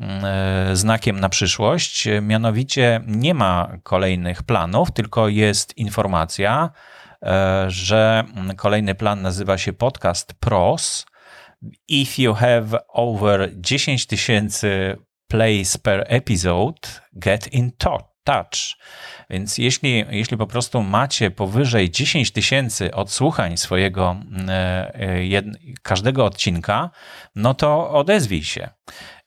[0.00, 2.08] mm, e, znakiem na przyszłość.
[2.22, 6.70] Mianowicie nie ma kolejnych planów, tylko jest informacja,
[7.66, 8.24] że
[8.56, 11.06] kolejny plan nazywa się Podcast Pros.
[11.88, 14.96] If you have over 10 tysięcy
[15.28, 17.72] plays per episode, get in
[18.24, 18.76] touch.
[19.30, 24.16] Więc jeśli, jeśli po prostu macie powyżej 10 tysięcy odsłuchań swojego
[24.48, 25.44] e, e, jed,
[25.82, 26.90] każdego odcinka,
[27.34, 28.68] no to odezwij się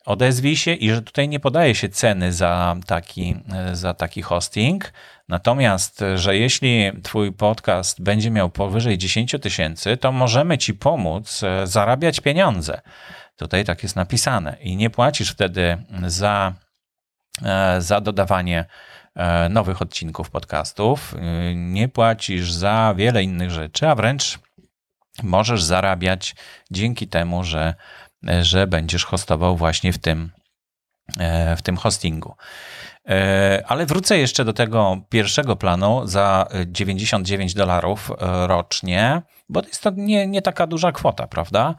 [0.05, 3.35] odezwij się i że tutaj nie podaje się ceny za taki,
[3.73, 4.93] za taki hosting.
[5.29, 11.67] Natomiast, że jeśli Twój podcast będzie miał powyżej 10 tysięcy, to możemy Ci pomóc e,
[11.67, 12.81] zarabiać pieniądze.
[13.35, 14.57] Tutaj tak jest napisane.
[14.61, 16.53] I nie płacisz wtedy za,
[17.45, 18.65] e, za dodawanie
[19.15, 21.15] e, nowych odcinków podcastów,
[21.55, 24.39] nie płacisz za wiele innych rzeczy, a wręcz
[25.23, 26.35] możesz zarabiać
[26.71, 27.73] dzięki temu, że
[28.41, 30.31] że będziesz hostował właśnie w tym,
[31.19, 32.35] e, w tym hostingu.
[33.09, 39.83] E, ale wrócę jeszcze do tego pierwszego planu za 99 dolarów e, rocznie, bo jest
[39.83, 41.75] to nie, nie taka duża kwota, prawda?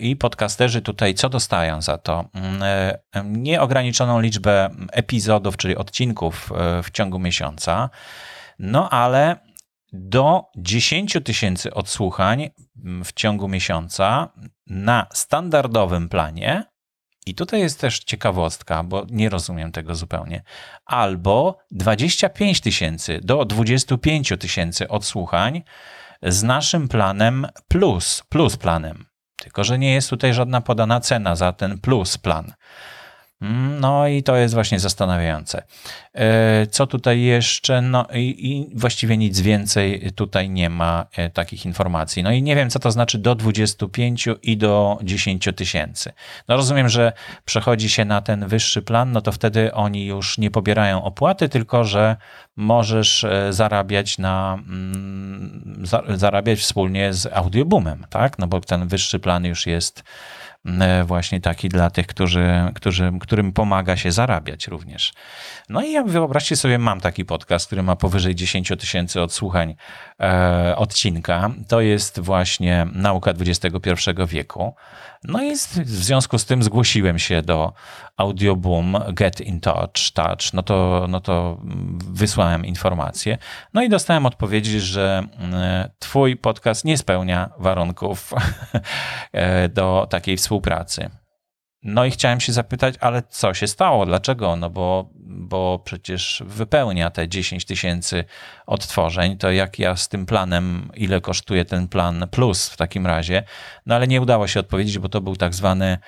[0.00, 2.24] I podcasterzy tutaj co dostają za to?
[3.24, 7.90] Nieograniczoną liczbę epizodów, czyli odcinków w ciągu miesiąca,
[8.58, 9.36] no ale
[9.94, 12.50] do 10 tysięcy odsłuchań
[13.04, 14.28] w ciągu miesiąca
[14.66, 16.64] na standardowym planie.
[17.26, 20.42] I tutaj jest też ciekawostka, bo nie rozumiem tego zupełnie.
[20.84, 25.62] Albo 25 tysięcy do 25 tysięcy odsłuchań
[26.22, 29.06] z naszym planem plus, plus planem.
[29.36, 32.52] Tylko, że nie jest tutaj żadna podana cena za ten plus plan.
[33.40, 35.62] Mm, no i to jest właśnie zastanawiające.
[36.14, 37.82] E, co tutaj jeszcze?
[37.82, 42.22] No i, i, właściwie nic więcej tutaj nie ma e, takich informacji.
[42.22, 46.12] No i nie wiem, co to znaczy do 25 i do 10 tysięcy.
[46.48, 47.12] No rozumiem, że
[47.44, 51.84] przechodzi się na ten wyższy plan, no to wtedy oni już nie pobierają opłaty, tylko
[51.84, 52.16] że
[52.56, 58.38] możesz e, zarabiać na mm, zarabiać wspólnie z audioboomem, tak?
[58.38, 60.04] No bo ten wyższy plan już jest
[61.04, 65.12] właśnie taki dla tych, którzy, którzy, którym pomaga się zarabiać również.
[65.68, 69.74] No i jak wyobraźcie sobie, mam taki podcast, który ma powyżej 10 tysięcy odsłuchań
[70.20, 71.50] e, odcinka.
[71.68, 73.90] To jest właśnie nauka XXI
[74.26, 74.74] wieku.
[75.24, 77.72] No i w związku z tym zgłosiłem się do
[78.16, 80.52] Audioboom Get in Touch, touch.
[80.52, 81.60] No, to, no to
[82.12, 83.38] wysłałem informację.
[83.74, 88.32] No i dostałem odpowiedź, że mm, Twój podcast nie spełnia warunków
[89.32, 91.23] e, do takiej współpracy.
[91.84, 94.06] No i chciałem się zapytać, ale co się stało?
[94.06, 94.56] Dlaczego?
[94.56, 98.24] No bo, bo przecież wypełnia te 10 tysięcy
[98.66, 99.38] odtworzeń.
[99.38, 103.42] To jak ja z tym planem, ile kosztuje ten plan plus w takim razie?
[103.86, 105.98] No ale nie udało się odpowiedzieć, bo to był tak zwany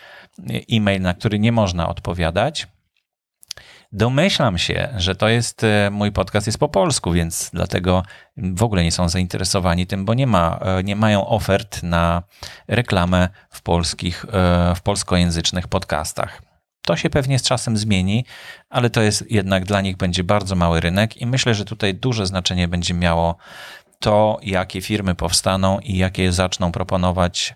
[0.72, 2.66] e-mail, na który nie można odpowiadać.
[3.92, 8.02] Domyślam się, że to jest, e, mój podcast jest po polsku, więc dlatego
[8.36, 12.22] w ogóle nie są zainteresowani tym, bo nie, ma, e, nie mają ofert na
[12.68, 13.28] reklamę
[13.66, 16.42] polskich, e, w polskojęzycznych podcastach.
[16.82, 18.24] To się pewnie z czasem zmieni,
[18.70, 22.26] ale to jest jednak dla nich będzie bardzo mały rynek i myślę, że tutaj duże
[22.26, 23.36] znaczenie będzie miało
[24.00, 27.54] to, jakie firmy powstaną i jakie zaczną proponować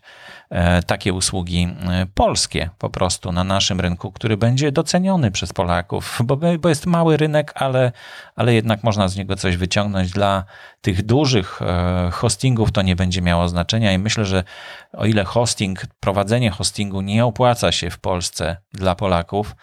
[0.86, 6.36] takie usługi e, polskie po prostu na naszym rynku, który będzie doceniony przez Polaków, bo,
[6.36, 7.92] bo jest mały rynek, ale,
[8.36, 10.10] ale jednak można z niego coś wyciągnąć.
[10.10, 10.44] Dla
[10.80, 14.44] tych dużych e, hostingów to nie będzie miało znaczenia i myślę, że
[14.92, 19.56] o ile hosting, prowadzenie hostingu nie opłaca się w Polsce dla Polaków,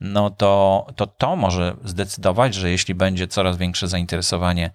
[0.00, 4.72] no to, to to może zdecydować, że jeśli będzie coraz większe zainteresowanie E,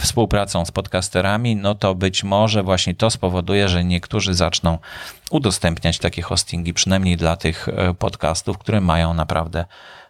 [0.00, 4.78] współpracą z podcasterami, no to być może właśnie to spowoduje, że niektórzy zaczną
[5.30, 9.64] udostępniać takie hostingi, przynajmniej dla tych e, podcastów, które mają naprawdę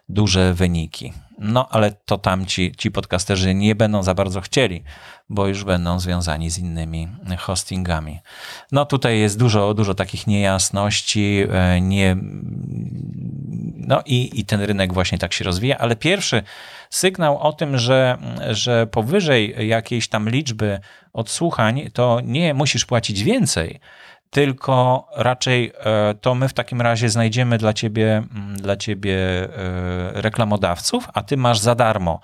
[0.09, 1.13] duże wyniki.
[1.37, 4.83] No ale to tam ci, ci podcasterzy nie będą za bardzo chcieli,
[5.29, 8.19] bo już będą związani z innymi hostingami.
[8.71, 12.17] No tutaj jest dużo, dużo takich niejasności, e, nie,
[13.75, 16.43] no i, i ten rynek właśnie tak się rozwija, ale pierwszy
[16.89, 18.17] sygnał o tym, że,
[18.49, 20.79] że powyżej jakiejś tam liczby
[21.13, 23.79] odsłuchań, to nie musisz płacić więcej,
[24.29, 28.23] tylko raczej e, to my w takim razie znajdziemy dla ciebie,
[28.55, 29.49] dla ciebie e,
[30.21, 32.19] reklamodawców, a ty masz za darmo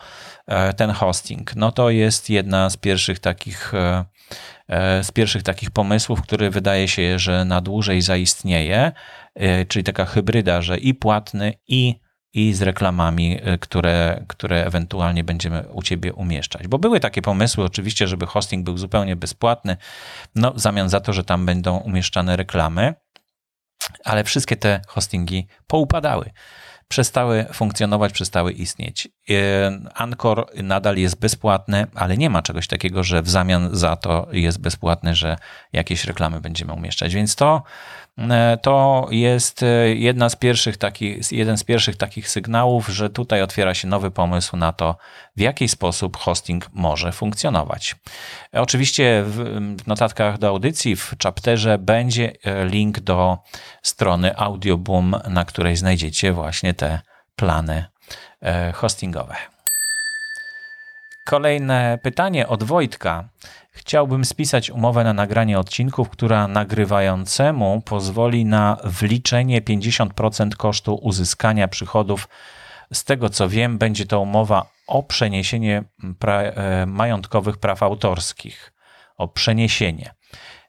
[0.48, 1.56] e, ten hosting.
[1.56, 3.74] No to jest jedna z pierwszych takich
[5.02, 8.92] z pierwszych takich pomysłów, który wydaje się, że na dłużej zaistnieje,
[9.68, 12.00] czyli taka hybryda, że i płatny, i
[12.34, 16.68] i z reklamami, y, które, które ewentualnie będziemy u ciebie umieszczać.
[16.68, 19.78] Bo były takie pomysły, oczywiście, żeby hosting był zupełnie bezpłatny,
[20.36, 22.94] no w zamian za to, że tam będą umieszczane reklamy,
[24.04, 26.32] ale wszystkie te hostingi poupadały
[26.94, 29.08] przestały funkcjonować, przestały istnieć.
[29.30, 29.34] Y,
[29.94, 34.62] Anchor nadal jest bezpłatny, ale nie ma czegoś takiego, że w zamian za to jest
[34.62, 35.38] bezpłatny, że
[35.74, 37.14] jakieś reklamy będziemy umieszczać.
[37.14, 37.64] Więc to
[38.62, 40.76] to jest e, jedna z pierwszych
[41.32, 44.96] jeden z pierwszych takich sygnałów, że tutaj otwiera się nowy pomysł na to,
[45.36, 47.96] w jaki sposób hosting może funkcjonować.
[48.56, 52.34] E, oczywiście w notatkach do audycji w chapterze będzie
[52.66, 53.38] link do
[53.82, 57.00] strony Audioboom, na której znajdziecie właśnie te
[57.36, 57.86] plany
[58.74, 59.36] hostingowe.
[61.26, 63.30] Kolejne pytanie od Wojtka.
[63.76, 72.30] Chciałbym spisać umowę na nagranie odcinków, która nagrywającemu pozwoli na wliczenie 50% kosztu uzyskania przychodów.
[72.94, 75.84] Z tego co wiem, będzie to umowa o przeniesienie
[76.20, 78.74] pra e, majątkowych praw autorskich.
[79.18, 80.14] O przeniesienie.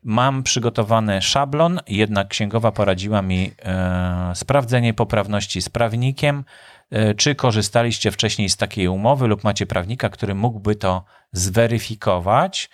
[0.03, 6.45] Mam przygotowany szablon, jednak księgowa poradziła mi e, sprawdzenie poprawności z prawnikiem.
[6.91, 12.71] E, czy korzystaliście wcześniej z takiej umowy lub macie prawnika, który mógłby to zweryfikować?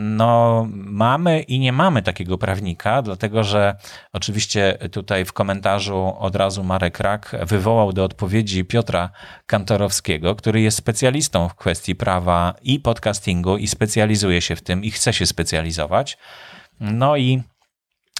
[0.00, 3.76] No, mamy i nie mamy takiego prawnika, dlatego że
[4.12, 9.10] oczywiście tutaj w komentarzu od razu Marek Rak wywołał do odpowiedzi Piotra
[9.46, 14.90] Kantorowskiego, który jest specjalistą w kwestii prawa i podcastingu i specjalizuje się w tym i
[14.90, 16.18] chce się specjalizować.
[16.80, 17.42] No i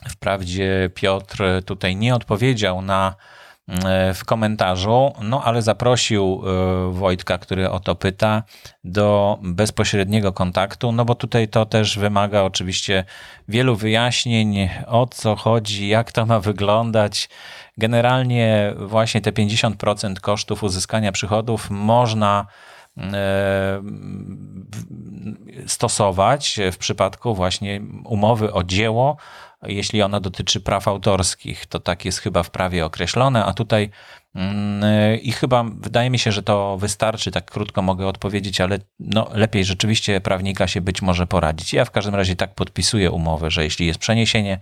[0.09, 3.40] wprawdzie Piotr tutaj nie odpowiedział na E,
[4.15, 8.43] w komentarzu, no ale zaprosił e, Wojtka, który o to pyta,
[8.85, 13.05] do bezpośredniego kontaktu, no bo tutaj to też wymaga oczywiście
[13.49, 17.29] wielu wyjaśnień, o co chodzi, jak to ma wyglądać.
[17.79, 22.47] Generalnie właśnie te 50% kosztów uzyskania przychodów można
[22.99, 23.83] e,
[25.67, 29.17] stosować w przypadku właśnie umowy o dzieło
[29.63, 31.67] jeśli ona dotyczy praw autorskich.
[31.67, 33.91] To tak jest chyba w prawie określone, a tutaj
[34.35, 39.31] mm, i chyba wydaje mi się, że to wystarczy, tak krótko mogę odpowiedzieć, ale no,
[39.33, 41.73] lepiej rzeczywiście prawnika się być może poradzić.
[41.73, 44.59] Ja w każdym razie tak podpisuję umowę, że jeśli jest przeniesienie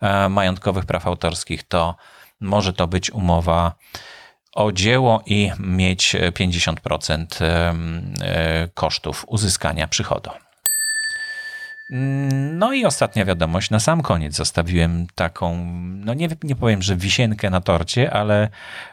[0.00, 1.96] e, majątkowych praw autorskich, to
[2.40, 3.74] może to być umowa
[4.52, 10.30] o dzieło i mieć 50% e, kosztów uzyskania przychodu.
[12.52, 13.70] No i ostatnia wiadomość.
[13.70, 15.56] Na sam koniec zostawiłem taką,
[16.04, 18.48] no nie, nie powiem, że wisienkę na torcie, ale,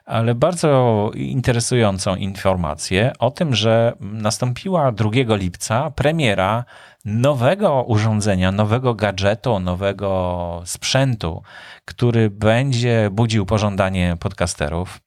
[0.06, 6.66] ale bardzo interesującą informację o tym, że nastąpiła 2 lipca premiera
[7.06, 11.43] nowego urządzenia, nowego gadżetu, nowego sprzętu,
[11.86, 15.02] który będzie budził pożądanie podcasterów.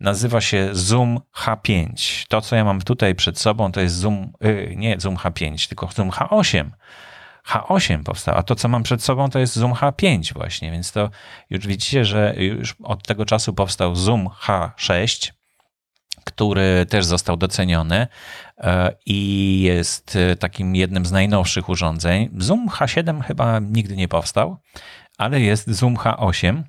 [0.00, 2.26] Nazywa się Zoom H5.
[2.28, 5.88] To, co ja mam tutaj przed sobą, to jest Zoom, yy, nie Zoom H5, tylko
[5.96, 6.70] Zoom H8.
[7.48, 11.10] H8 powstał, a to, co mam przed sobą, to jest Zoom H5 właśnie, więc to
[11.50, 15.32] już widzicie, że już od tego czasu powstał Zoom H6,
[16.24, 18.06] który też został doceniony
[18.58, 22.30] e, i jest e, takim jednym z najnowszych urządzeń.
[22.38, 24.56] Zoom H7 chyba nigdy nie powstał,
[25.18, 26.62] ale jest Zoom H8,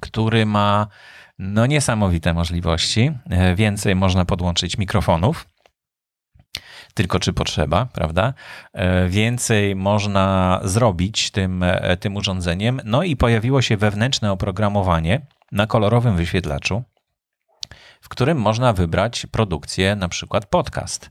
[0.00, 0.86] który ma
[1.38, 3.10] no niesamowite możliwości.
[3.30, 5.46] E, więcej można podłączyć mikrofonów
[6.98, 8.34] tylko czy potrzeba, prawda?
[9.08, 11.64] Więcej można zrobić tym,
[12.00, 12.80] tym urządzeniem.
[12.84, 15.20] No i pojawiło się wewnętrzne oprogramowanie
[15.52, 16.82] na kolorowym wyświetlaczu,
[18.00, 21.10] w którym można wybrać produkcję, na przykład podcast.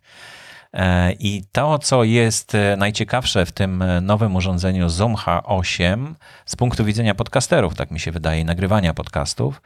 [0.73, 6.13] E, I to, co jest e, najciekawsze w tym e, nowym urządzeniu Zoom H8
[6.45, 9.61] z punktu widzenia podcasterów, tak mi się wydaje, nagrywania podcastów,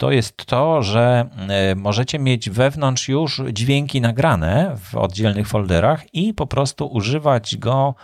[0.00, 1.28] to jest to, że
[1.76, 7.94] możecie mieć wewnątrz już dźwięki nagrane w oddzielnych folderach i po prostu używać go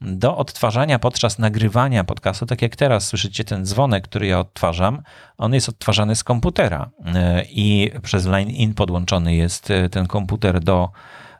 [0.00, 5.02] do odtwarzania podczas nagrywania podcastu, tak jak teraz słyszycie ten dzwonek, który ja odtwarzam,
[5.38, 10.90] on jest odtwarzany z komputera e, i przez line-in podłączony jest e, ten komputer do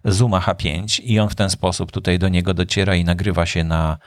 [0.05, 3.99] Zooma H5 i on w ten sposób tutaj do niego dociera i nagrywa się na,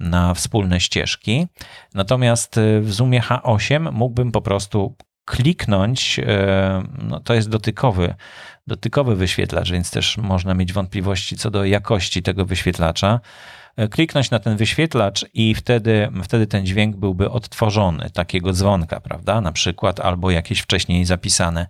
[0.00, 1.46] na wspólne ścieżki.
[1.94, 4.94] Natomiast e, w Zoomie H8 mógłbym po prostu
[5.24, 6.20] kliknąć,
[7.02, 8.14] no to jest dotykowy,
[8.66, 13.20] dotykowy wyświetlacz, więc też można mieć wątpliwości co do jakości tego wyświetlacza.
[13.76, 19.40] E, kliknąć na ten wyświetlacz i wtedy, wtedy ten dźwięk byłby odtworzony, takiego dzwonka, prawda?
[19.40, 21.66] Na przykład, albo jakieś wcześniej zapisane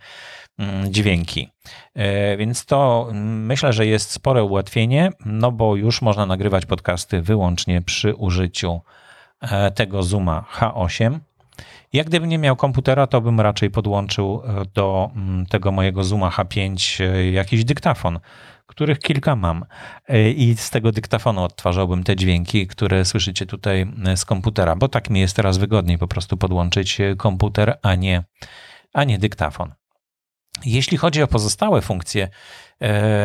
[0.58, 1.48] mm, dźwięki.
[1.94, 7.22] E, więc to mm, myślę, że jest spore ułatwienie, no bo już można nagrywać podcasty
[7.22, 8.80] wyłącznie przy użyciu
[9.40, 11.18] e, tego Zooma H8.
[11.94, 14.42] Jak gdybym nie miał komputera, to bym raczej podłączył
[14.74, 18.18] do mm, tego mojego Zooma H5 jakiś dyktafon
[18.66, 19.64] których kilka mam.
[20.08, 24.88] E, I z tego dyktafonu odtwarzałbym te dźwięki, które słyszycie tutaj e, z komputera, bo
[24.88, 28.24] tak mi jest teraz wygodniej po prostu podłączyć e, komputer, a nie,
[28.92, 29.74] a nie dyktafon.
[30.64, 32.28] Jeśli chodzi o pozostałe funkcje,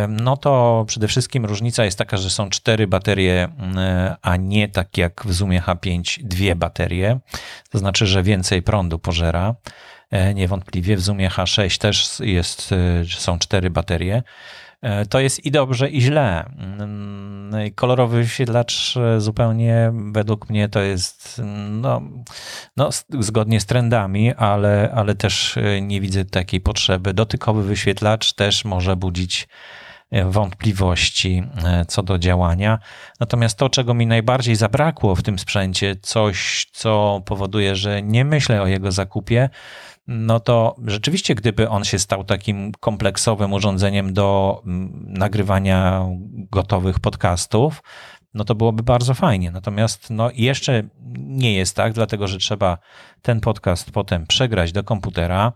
[0.10, 3.47] no to przede wszystkim różnica jest taka, że są cztery baterie,
[4.22, 7.20] a nie tak jak w Zoomie H5 dwie baterie.
[7.70, 9.55] To znaczy, że więcej prądu pożera.
[10.36, 12.70] Niewątpliwie w Zoomie H6 też jest,
[13.18, 14.24] są cztery baterie.
[14.82, 16.45] E, to jest i dobrze, i źle.
[16.57, 22.01] Mm, kolorowy wyświetlacz e, zupełnie według mnie to jest no,
[22.77, 27.13] no, zgodnie z trendami, ale, ale też e, nie widzę takiej potrzeby.
[27.13, 29.47] Dotykowy wyświetlacz też może budzić
[30.25, 31.43] wątpliwości
[31.88, 32.80] co do działania.
[33.19, 38.61] Natomiast to, czego mi najbardziej zabrakło w tym sprzęcie, coś, co powoduje, że nie myślę
[38.61, 39.49] o jego zakupie,
[40.12, 46.05] no to rzeczywiście, gdyby on się stał takim kompleksowym urządzeniem do mm, nagrywania
[46.51, 47.84] gotowych podcastów,
[48.34, 49.51] no to byłoby bardzo fajnie.
[49.51, 50.84] Natomiast no jeszcze
[51.18, 52.78] nie jest tak, dlatego że trzeba
[53.22, 55.53] ten podcast potem przegrać do komputera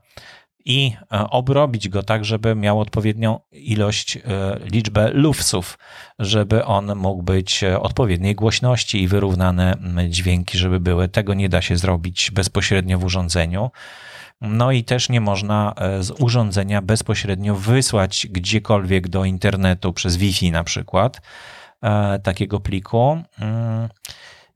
[0.65, 4.21] i e, obrobić go tak, żeby miał odpowiednią ilość, e,
[4.71, 5.77] liczbę lufsów,
[6.19, 9.77] żeby on mógł być e, odpowiedniej głośności i wyrównane
[10.09, 11.07] dźwięki, żeby były.
[11.07, 13.71] Tego nie da się zrobić bezpośrednio w urządzeniu.
[14.43, 20.51] No i też nie można e, z urządzenia bezpośrednio wysłać gdziekolwiek do internetu przez Wi-Fi
[20.51, 21.21] na przykład
[21.81, 23.17] e, takiego pliku.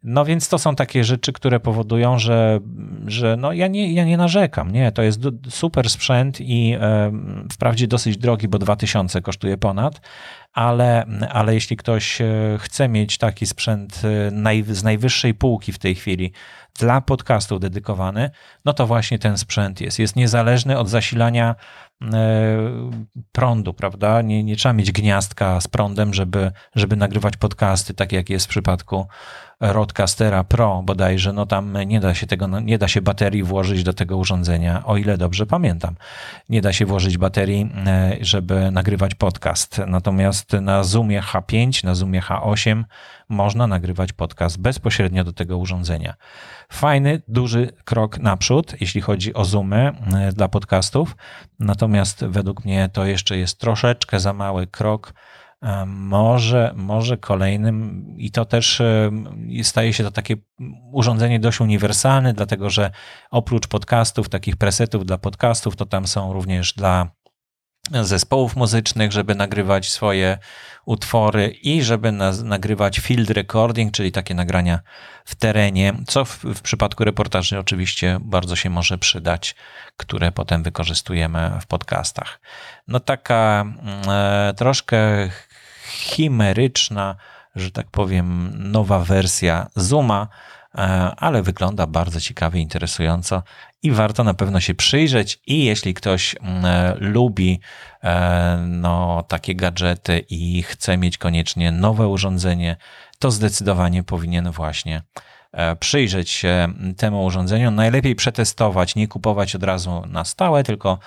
[0.09, 2.59] No więc to są takie rzeczy, które powodują, że,
[3.07, 4.71] że no ja, nie, ja nie narzekam.
[4.71, 7.11] Nie, to jest super sprzęt i e,
[7.51, 10.01] wprawdzie dosyć drogi, bo 2000 kosztuje ponad,
[10.53, 12.19] ale, ale jeśli ktoś
[12.57, 14.01] chce mieć taki sprzęt
[14.31, 16.31] naj, z najwyższej półki w tej chwili,
[16.79, 18.29] dla podcastów dedykowany,
[18.65, 19.99] no to właśnie ten sprzęt jest.
[19.99, 21.55] Jest niezależny od zasilania
[22.01, 22.07] e,
[23.31, 24.21] prądu, prawda?
[24.21, 28.49] Nie, nie trzeba mieć gniazdka z prądem, żeby, żeby nagrywać podcasty, tak jak jest w
[28.49, 29.07] przypadku
[29.59, 33.93] Rodcastera Pro bodajże, no tam nie da się tego, nie da się baterii włożyć do
[33.93, 35.95] tego urządzenia, o ile dobrze pamiętam.
[36.49, 39.81] Nie da się włożyć baterii, e, żeby nagrywać podcast.
[39.87, 42.83] Natomiast na Zoomie H5, na Zoomie H8
[43.29, 46.13] można nagrywać podcast bezpośrednio do tego urządzenia.
[46.71, 51.15] Fajny, duży krok naprzód, jeśli chodzi o Zoomy e, dla podcastów.
[51.59, 55.13] Natomiast według mnie to jeszcze jest troszeczkę za mały krok
[55.85, 59.11] może, może kolejnym, i to też e,
[59.63, 60.35] staje się to takie
[60.91, 62.91] urządzenie dość uniwersalne, dlatego że
[63.31, 67.11] oprócz podcastów, takich presetów dla podcastów, to tam są również dla
[67.91, 70.37] zespołów muzycznych, żeby nagrywać swoje
[70.85, 74.79] utwory i żeby na, nagrywać field recording, czyli takie nagrania
[75.25, 79.55] w terenie, co w, w, przypadku reportaży oczywiście bardzo się może przydać,
[79.97, 82.39] które potem wykorzystujemy w podcastach.
[82.87, 83.65] No taka
[84.07, 85.29] e, troszkę
[85.87, 87.15] chimeryczna,
[87.55, 90.27] że tak powiem, nowa wersja Zooma,
[90.75, 90.79] e,
[91.17, 93.43] ale wygląda bardzo ciekawie, interesująco
[93.83, 95.39] i warto na pewno się przyjrzeć.
[95.47, 97.59] I jeśli ktoś e, lubi
[98.03, 102.75] e, no, takie gadżety i chce mieć koniecznie nowe urządzenie,
[103.19, 105.01] to zdecydowanie powinien właśnie
[105.79, 106.67] przyjrzeć się
[106.97, 107.71] temu urządzeniu.
[107.71, 110.99] Najlepiej przetestować, nie kupować od razu na stałe, tylko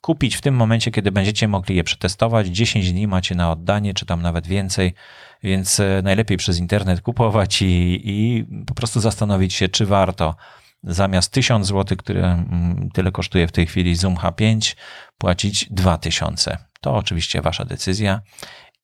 [0.00, 2.46] kupić w tym momencie, kiedy będziecie mogli je przetestować.
[2.46, 4.94] 10 dni macie na oddanie, czy tam nawet więcej,
[5.42, 10.36] więc e, najlepiej przez internet kupować i, i po prostu zastanowić się, czy warto
[10.82, 14.76] zamiast 1000 zł, które mm, tyle kosztuje w tej chwili Zoom H5,
[15.18, 16.58] płacić 2000.
[16.80, 18.20] To oczywiście wasza decyzja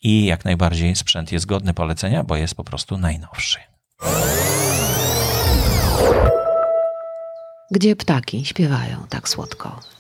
[0.03, 3.59] i jak najbardziej sprzęt jest godny polecenia, bo jest po prostu najnowszy.
[7.71, 9.94] Gdzie ptaki śpiewają tak słodko?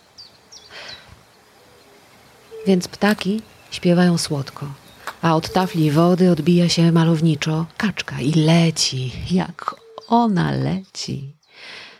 [2.66, 4.66] Więc ptaki śpiewają słodko,
[5.22, 9.74] a od tafli wody odbija się malowniczo kaczka i leci, jak
[10.08, 11.36] ona leci.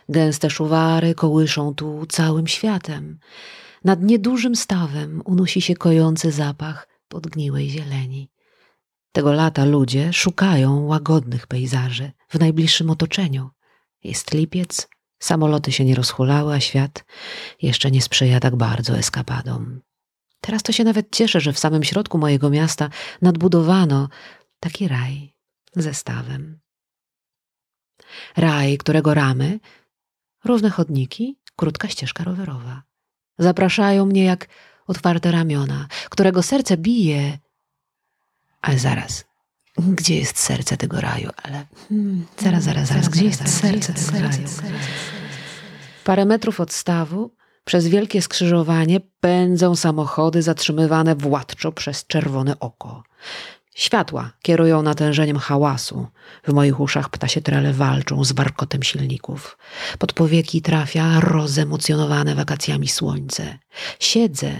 [0.09, 3.19] Gęste szuwary kołyszą tu całym światem.
[3.83, 8.31] Nad niedużym stawem unosi się kojący zapach podgniłej zieleni.
[9.11, 13.49] Tego lata ludzie szukają łagodnych pejzaży w najbliższym otoczeniu.
[14.03, 14.87] Jest lipiec,
[15.19, 17.05] samoloty się nie rozhulały, a świat
[17.61, 19.81] jeszcze nie sprzyja tak bardzo eskapadom.
[20.45, 22.89] Teraz to się nawet cieszę, że w samym środku mojego miasta
[23.21, 24.09] nadbudowano
[24.59, 25.33] taki raj
[25.75, 26.59] ze stawem.
[28.37, 29.59] Raj, którego ramy,
[30.43, 32.83] równe chodniki, krótka ścieżka rowerowa.
[33.37, 34.47] Zapraszają mnie jak
[34.87, 37.39] otwarte ramiona, którego serce bije.
[38.61, 39.25] Ale zaraz,
[39.77, 41.29] gdzie jest serce tego raju?
[41.43, 44.47] Ale hmm, zaraz, zaraz, zaraz, gdzie jest serce tego raju?
[46.03, 47.35] Parę metrów od stawu
[47.65, 53.03] przez wielkie skrzyżowanie pędzą samochody zatrzymywane władczo przez czerwone oko.
[53.75, 56.07] Światła kierują natężeniem hałasu.
[56.43, 59.57] W moich uszach ptasie trele walczą z warkotem silników.
[59.99, 63.57] Pod powieki trafia rozemocjonowane wakacjami słońce.
[63.99, 64.51] Siedzę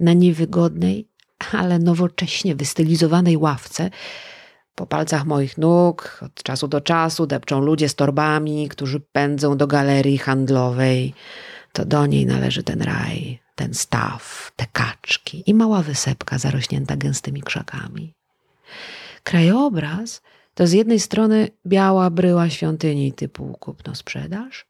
[0.00, 1.08] na niewygodnej,
[1.52, 3.90] ale nowocześnie wystylizowanej ławce.
[4.74, 9.66] Po palcach moich nóg od czasu do czasu depczą ludzie z torbami, którzy pędzą do
[9.66, 11.14] galerii handlowej
[11.72, 17.42] to do niej należy ten raj, ten staw, te kaczki i mała wysepka zarośnięta gęstymi
[17.42, 18.14] krzakami.
[19.22, 20.22] Krajobraz
[20.54, 24.66] to z jednej strony biała bryła świątyni typu kupno-sprzedaż,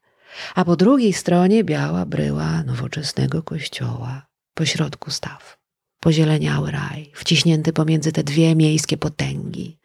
[0.55, 5.57] a po drugiej stronie biała bryła nowoczesnego kościoła, pośrodku staw.
[5.99, 9.79] Pozieleniały raj, wciśnięty pomiędzy te dwie miejskie potęgi.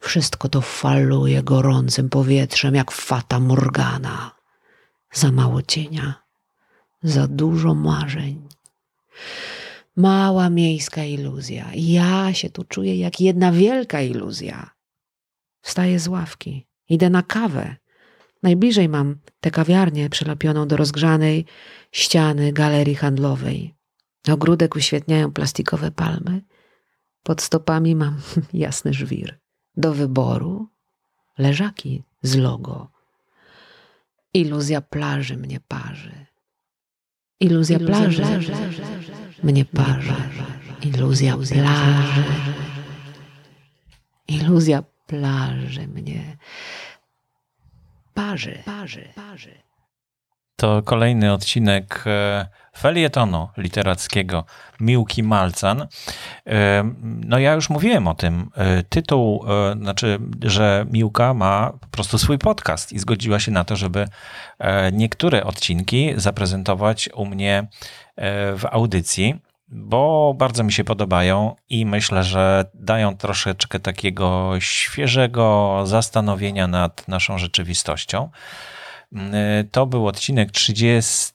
[0.00, 4.30] Wszystko to faluje gorącym powietrzem, jak fata morgana.
[5.12, 6.23] Za mało cienia,
[7.04, 8.48] za dużo marzeń.
[9.96, 11.70] Mała miejska iluzja.
[11.74, 14.70] Ja się tu czuję jak jedna wielka iluzja.
[15.60, 17.76] Wstaję z ławki, idę na kawę.
[18.42, 21.44] Najbliżej mam tę kawiarnię przylepioną do rozgrzanej
[21.92, 23.74] ściany galerii handlowej.
[24.32, 26.42] Ogródek uświetniają plastikowe palmy.
[27.22, 28.20] Pod stopami mam
[28.52, 29.38] jasny żwir.
[29.76, 30.68] Do wyboru
[31.38, 32.90] leżaki z logo.
[34.34, 36.26] Iluzja plaży mnie parzy.
[37.40, 38.22] Iluzja plaży
[39.42, 40.14] mnie parzy.
[40.82, 42.24] Iluzja plaży.
[44.28, 46.36] Iluzja plaży mnie
[48.14, 48.62] parzy.
[48.64, 49.08] parzy.
[49.14, 49.64] parzy.
[50.56, 52.46] To kolejny odcinek e,
[52.76, 54.44] felietonu literackiego
[54.80, 55.86] Miłki Malcan.
[56.46, 58.50] E, no ja już mówiłem o tym.
[58.56, 59.44] E, tytuł,
[59.80, 64.08] znaczy, że Miłka ma po prostu swój podcast i zgodziła się na to, żeby
[64.92, 67.66] niektóre odcinki zaprezentować u mnie
[68.56, 76.66] w audycji bo bardzo mi się podobają i myślę, że dają troszeczkę takiego świeżego zastanowienia
[76.66, 78.30] nad naszą rzeczywistością.
[79.14, 81.32] Y, to był odcinek 30,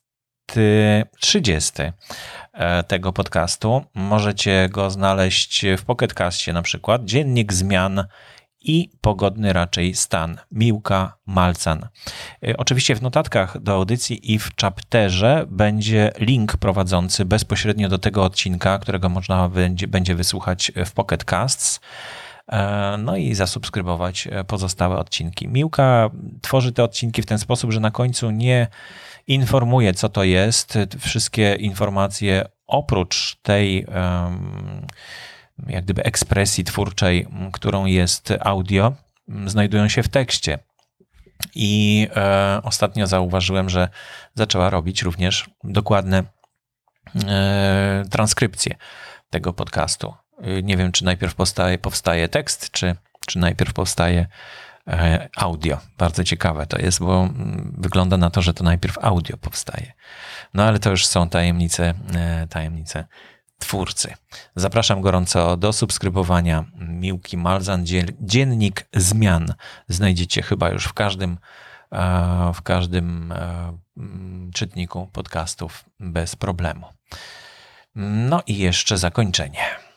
[1.19, 1.71] 30
[2.53, 3.85] e, tego podcastu.
[3.93, 7.05] Możecie go znaleźć w Pocketcastie na przykład.
[7.05, 8.03] Dziennik zmian
[8.61, 10.37] i pogodny raczej stan.
[10.51, 11.87] Miłka Malcan.
[12.47, 18.23] Y, oczywiście w notatkach do audycji i w chapterze będzie link prowadzący bezpośrednio do tego
[18.23, 21.79] odcinka, którego można będzie, będzie wysłuchać w Pocket Casts.
[22.49, 25.47] E, no i zasubskrybować e, pozostałe odcinki.
[25.47, 26.09] Miłka
[26.41, 28.67] tworzy te odcinki w ten sposób, że na końcu nie
[29.27, 30.77] informuje, co to jest.
[30.99, 33.85] Wszystkie informacje oprócz tej
[35.67, 38.93] jak gdyby ekspresji twórczej, którą jest audio,
[39.45, 40.59] znajdują się w tekście.
[41.55, 43.89] I e, ostatnio zauważyłem, że
[44.35, 46.23] zaczęła robić również dokładne
[47.27, 48.75] e, transkrypcje
[49.29, 50.13] tego podcastu.
[50.41, 52.95] E, nie wiem, czy najpierw powstaje, powstaje tekst, czy,
[53.27, 54.27] czy najpierw powstaje
[54.87, 55.77] e, audio.
[55.97, 59.93] Bardzo ciekawe to jest, bo mm, wygląda na to, że to najpierw audio powstaje.
[60.53, 63.05] No ale to już są tajemnice, e, tajemnice
[63.59, 64.13] twórcy.
[64.55, 67.85] Zapraszam gorąco do subskrybowania Miłki Malzan,
[68.21, 69.53] Dziennik Zmian.
[69.87, 71.37] Znajdziecie chyba już w każdym,
[71.91, 73.77] e, w każdym e,
[74.53, 76.85] czytniku podcastów bez problemu.
[77.95, 79.88] No i jeszcze zakończenie.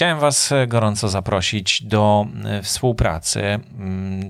[0.00, 3.42] Chciałem Was e, gorąco zaprosić do e, współpracy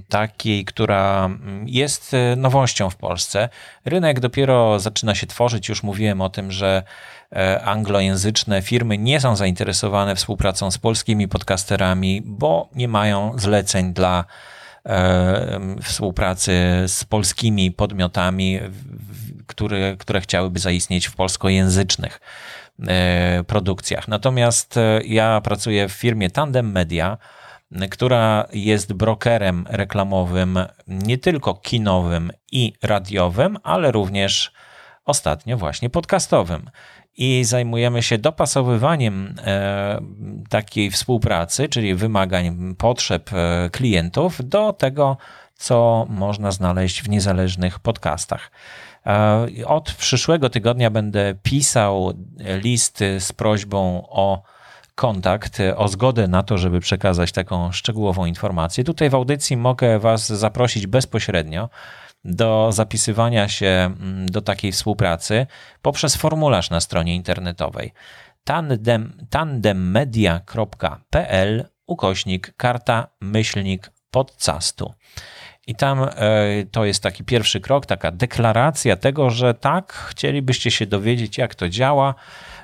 [0.09, 1.31] takiej, która
[1.67, 3.49] jest e, nowością w Polsce.
[3.85, 5.69] Rynek dopiero zaczyna się tworzyć.
[5.69, 6.83] Już mówiłem o tym, że
[7.65, 14.25] anglojęzyczne firmy nie są zainteresowane współpracą z polskimi podcasterami, bo nie mają zleceń dla
[15.83, 16.53] współpracy
[16.87, 18.61] z polskimi podmiotami,
[19.51, 22.21] które, które chciałyby zaistnieć w polskojęzycznych
[22.89, 24.09] E, produkcjach.
[24.09, 27.19] Natomiast e, ja pracuję w firmie Tandem Media,
[27.91, 34.53] która jest brokerem reklamowym nie tylko kinowym i radiowym, ale również
[35.05, 36.71] ostatnio właśnie podcastowym.
[37.17, 40.01] I zajmujemy się dopasowywaniem e,
[40.49, 43.31] takiej współpracy, czyli wymagań, potrzeb
[43.73, 45.17] klientów do tego,
[45.55, 48.51] co można znaleźć w niezależnych podcastach.
[49.07, 52.13] E, od przyszłego tygodnia będę pisał
[52.63, 54.43] listy z prośbą o
[54.95, 58.85] kontakt, o zgodę na to, żeby przekazać taką szczegółową informację.
[58.85, 61.69] Tutaj w audycji mogę Was zaprosić bezpośrednio
[62.25, 65.47] do zapisywania się mm, do takiej współpracy
[65.83, 67.93] poprzez formularz na stronie internetowej
[68.45, 74.95] tandem, tandemmedia.pl ukośnik karta myślnik podcastu.
[75.67, 76.09] I tam e,
[76.71, 81.69] to jest taki pierwszy krok, taka deklaracja tego, że tak, chcielibyście się dowiedzieć, jak to
[81.69, 82.15] działa,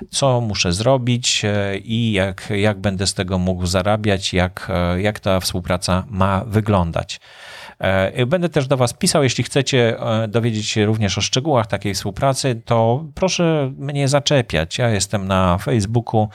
[0.09, 5.19] co muszę zrobić e, i jak, jak będę z tego mógł zarabiać, jak, e, jak
[5.19, 7.19] ta współpraca ma wyglądać.
[8.27, 13.05] Będę też do Was pisał, jeśli chcecie dowiedzieć się również o szczegółach takiej współpracy, to
[13.15, 14.77] proszę mnie zaczepiać.
[14.77, 16.29] Ja jestem na Facebooku.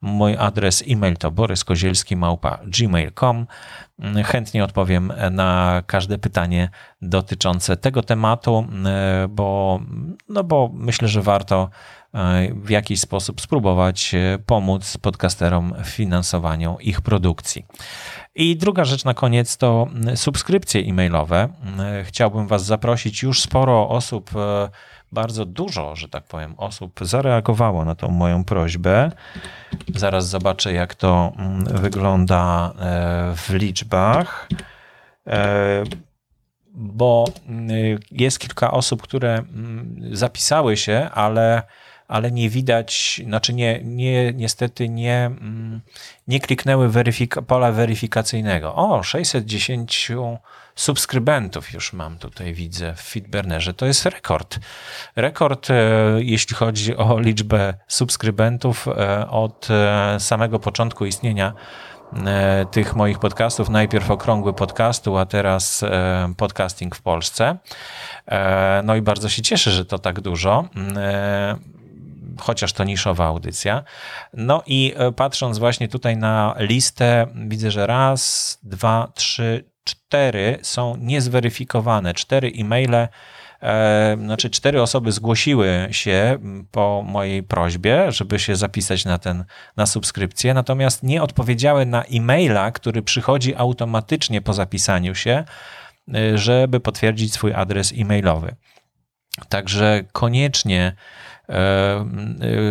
[0.00, 3.46] Mój adres e-mail to boryskozielski.gmail.com.
[4.24, 6.70] Chętnie odpowiem na każde pytanie
[7.02, 8.66] dotyczące tego tematu,
[9.28, 9.80] bo,
[10.28, 11.70] no bo myślę, że warto
[12.14, 17.66] e, w jakiś sposób spróbować e, pomóc podcasterom w finansowaniu ich produkcji.
[18.34, 21.48] I druga rzecz na koniec to subskrypcje e-mailowe.
[22.04, 23.22] Chciałbym Was zaprosić.
[23.22, 24.68] Już sporo osób e,
[25.12, 29.12] bardzo dużo, że tak powiem, osób zareagowało na tą moją prośbę.
[29.94, 34.48] Zaraz zobaczę, jak to mm, wygląda e, w liczbach.
[35.26, 35.84] E,
[36.74, 41.62] bo mm, jest kilka osób, które mm, zapisały się, ale,
[42.08, 45.30] ale nie widać, znaczy nie, nie, niestety nie,
[46.28, 46.90] nie kliknęły
[47.46, 48.74] pola weryfikacyjnego.
[48.74, 50.10] O, 610
[50.78, 53.74] subskrybentów już mam tutaj, widzę w Fitburnerze.
[53.74, 54.58] To jest rekord.
[55.16, 55.74] Rekord, e,
[56.18, 61.52] jeśli chodzi o liczbę subskrybentów e, od e, samego początku istnienia
[62.70, 63.68] tych moich podcastów.
[63.68, 65.84] Najpierw okrągły podcastu, a teraz
[66.36, 67.56] podcasting w Polsce.
[68.84, 70.64] No i bardzo się cieszę, że to tak dużo
[72.40, 73.84] chociaż to niszowa audycja.
[74.34, 82.14] No i patrząc właśnie tutaj na listę, widzę, że raz, dwa, trzy, cztery są niezweryfikowane.
[82.14, 83.08] Cztery e-maile,
[83.62, 86.38] e, znaczy cztery osoby zgłosiły się
[86.70, 89.44] po mojej prośbie, żeby się zapisać na ten,
[89.76, 95.44] na subskrypcję, natomiast nie odpowiedziały na e-maila, który przychodzi automatycznie po zapisaniu się,
[96.14, 98.56] e, żeby potwierdzić swój adres e-mailowy.
[99.48, 101.27] Także koniecznie E, e,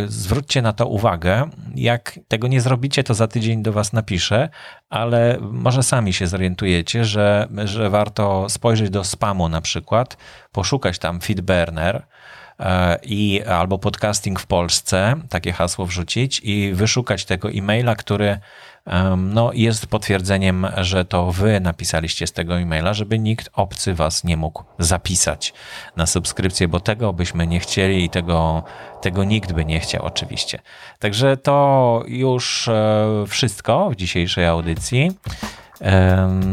[0.07, 1.49] zwróćcie na to uwagę.
[1.75, 4.49] Jak tego nie zrobicie, to za tydzień do Was napiszę,
[4.89, 10.17] ale może sami się zorientujecie, że, że warto spojrzeć do spamu na przykład,
[10.51, 12.05] poszukać tam Feedburner
[12.59, 18.39] e, i albo podcasting w Polsce, takie hasło wrzucić i wyszukać tego e-maila, który
[19.17, 24.37] no, jest potwierdzeniem, że to wy napisaliście z tego e-maila, żeby nikt obcy was nie
[24.37, 25.53] mógł zapisać
[25.95, 28.63] na subskrypcję, bo tego byśmy nie chcieli i tego,
[29.01, 30.59] tego nikt by nie chciał oczywiście.
[30.99, 35.11] Także to już e, wszystko w dzisiejszej audycji.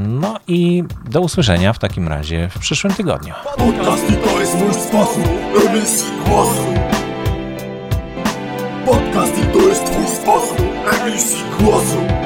[0.09, 3.35] No i do usłyszenia w takim razie w przyszłym tygodniu.
[3.57, 5.29] Podcasty to jest mój sposób
[5.69, 6.75] emisji głosu
[8.87, 10.63] Podcast i to jest twój sposób
[11.03, 12.24] emisji głosu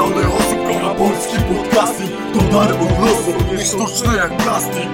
[0.00, 4.88] Miliony osób kocha polski podcasting To dar od losu, nie sztuczne jak plastik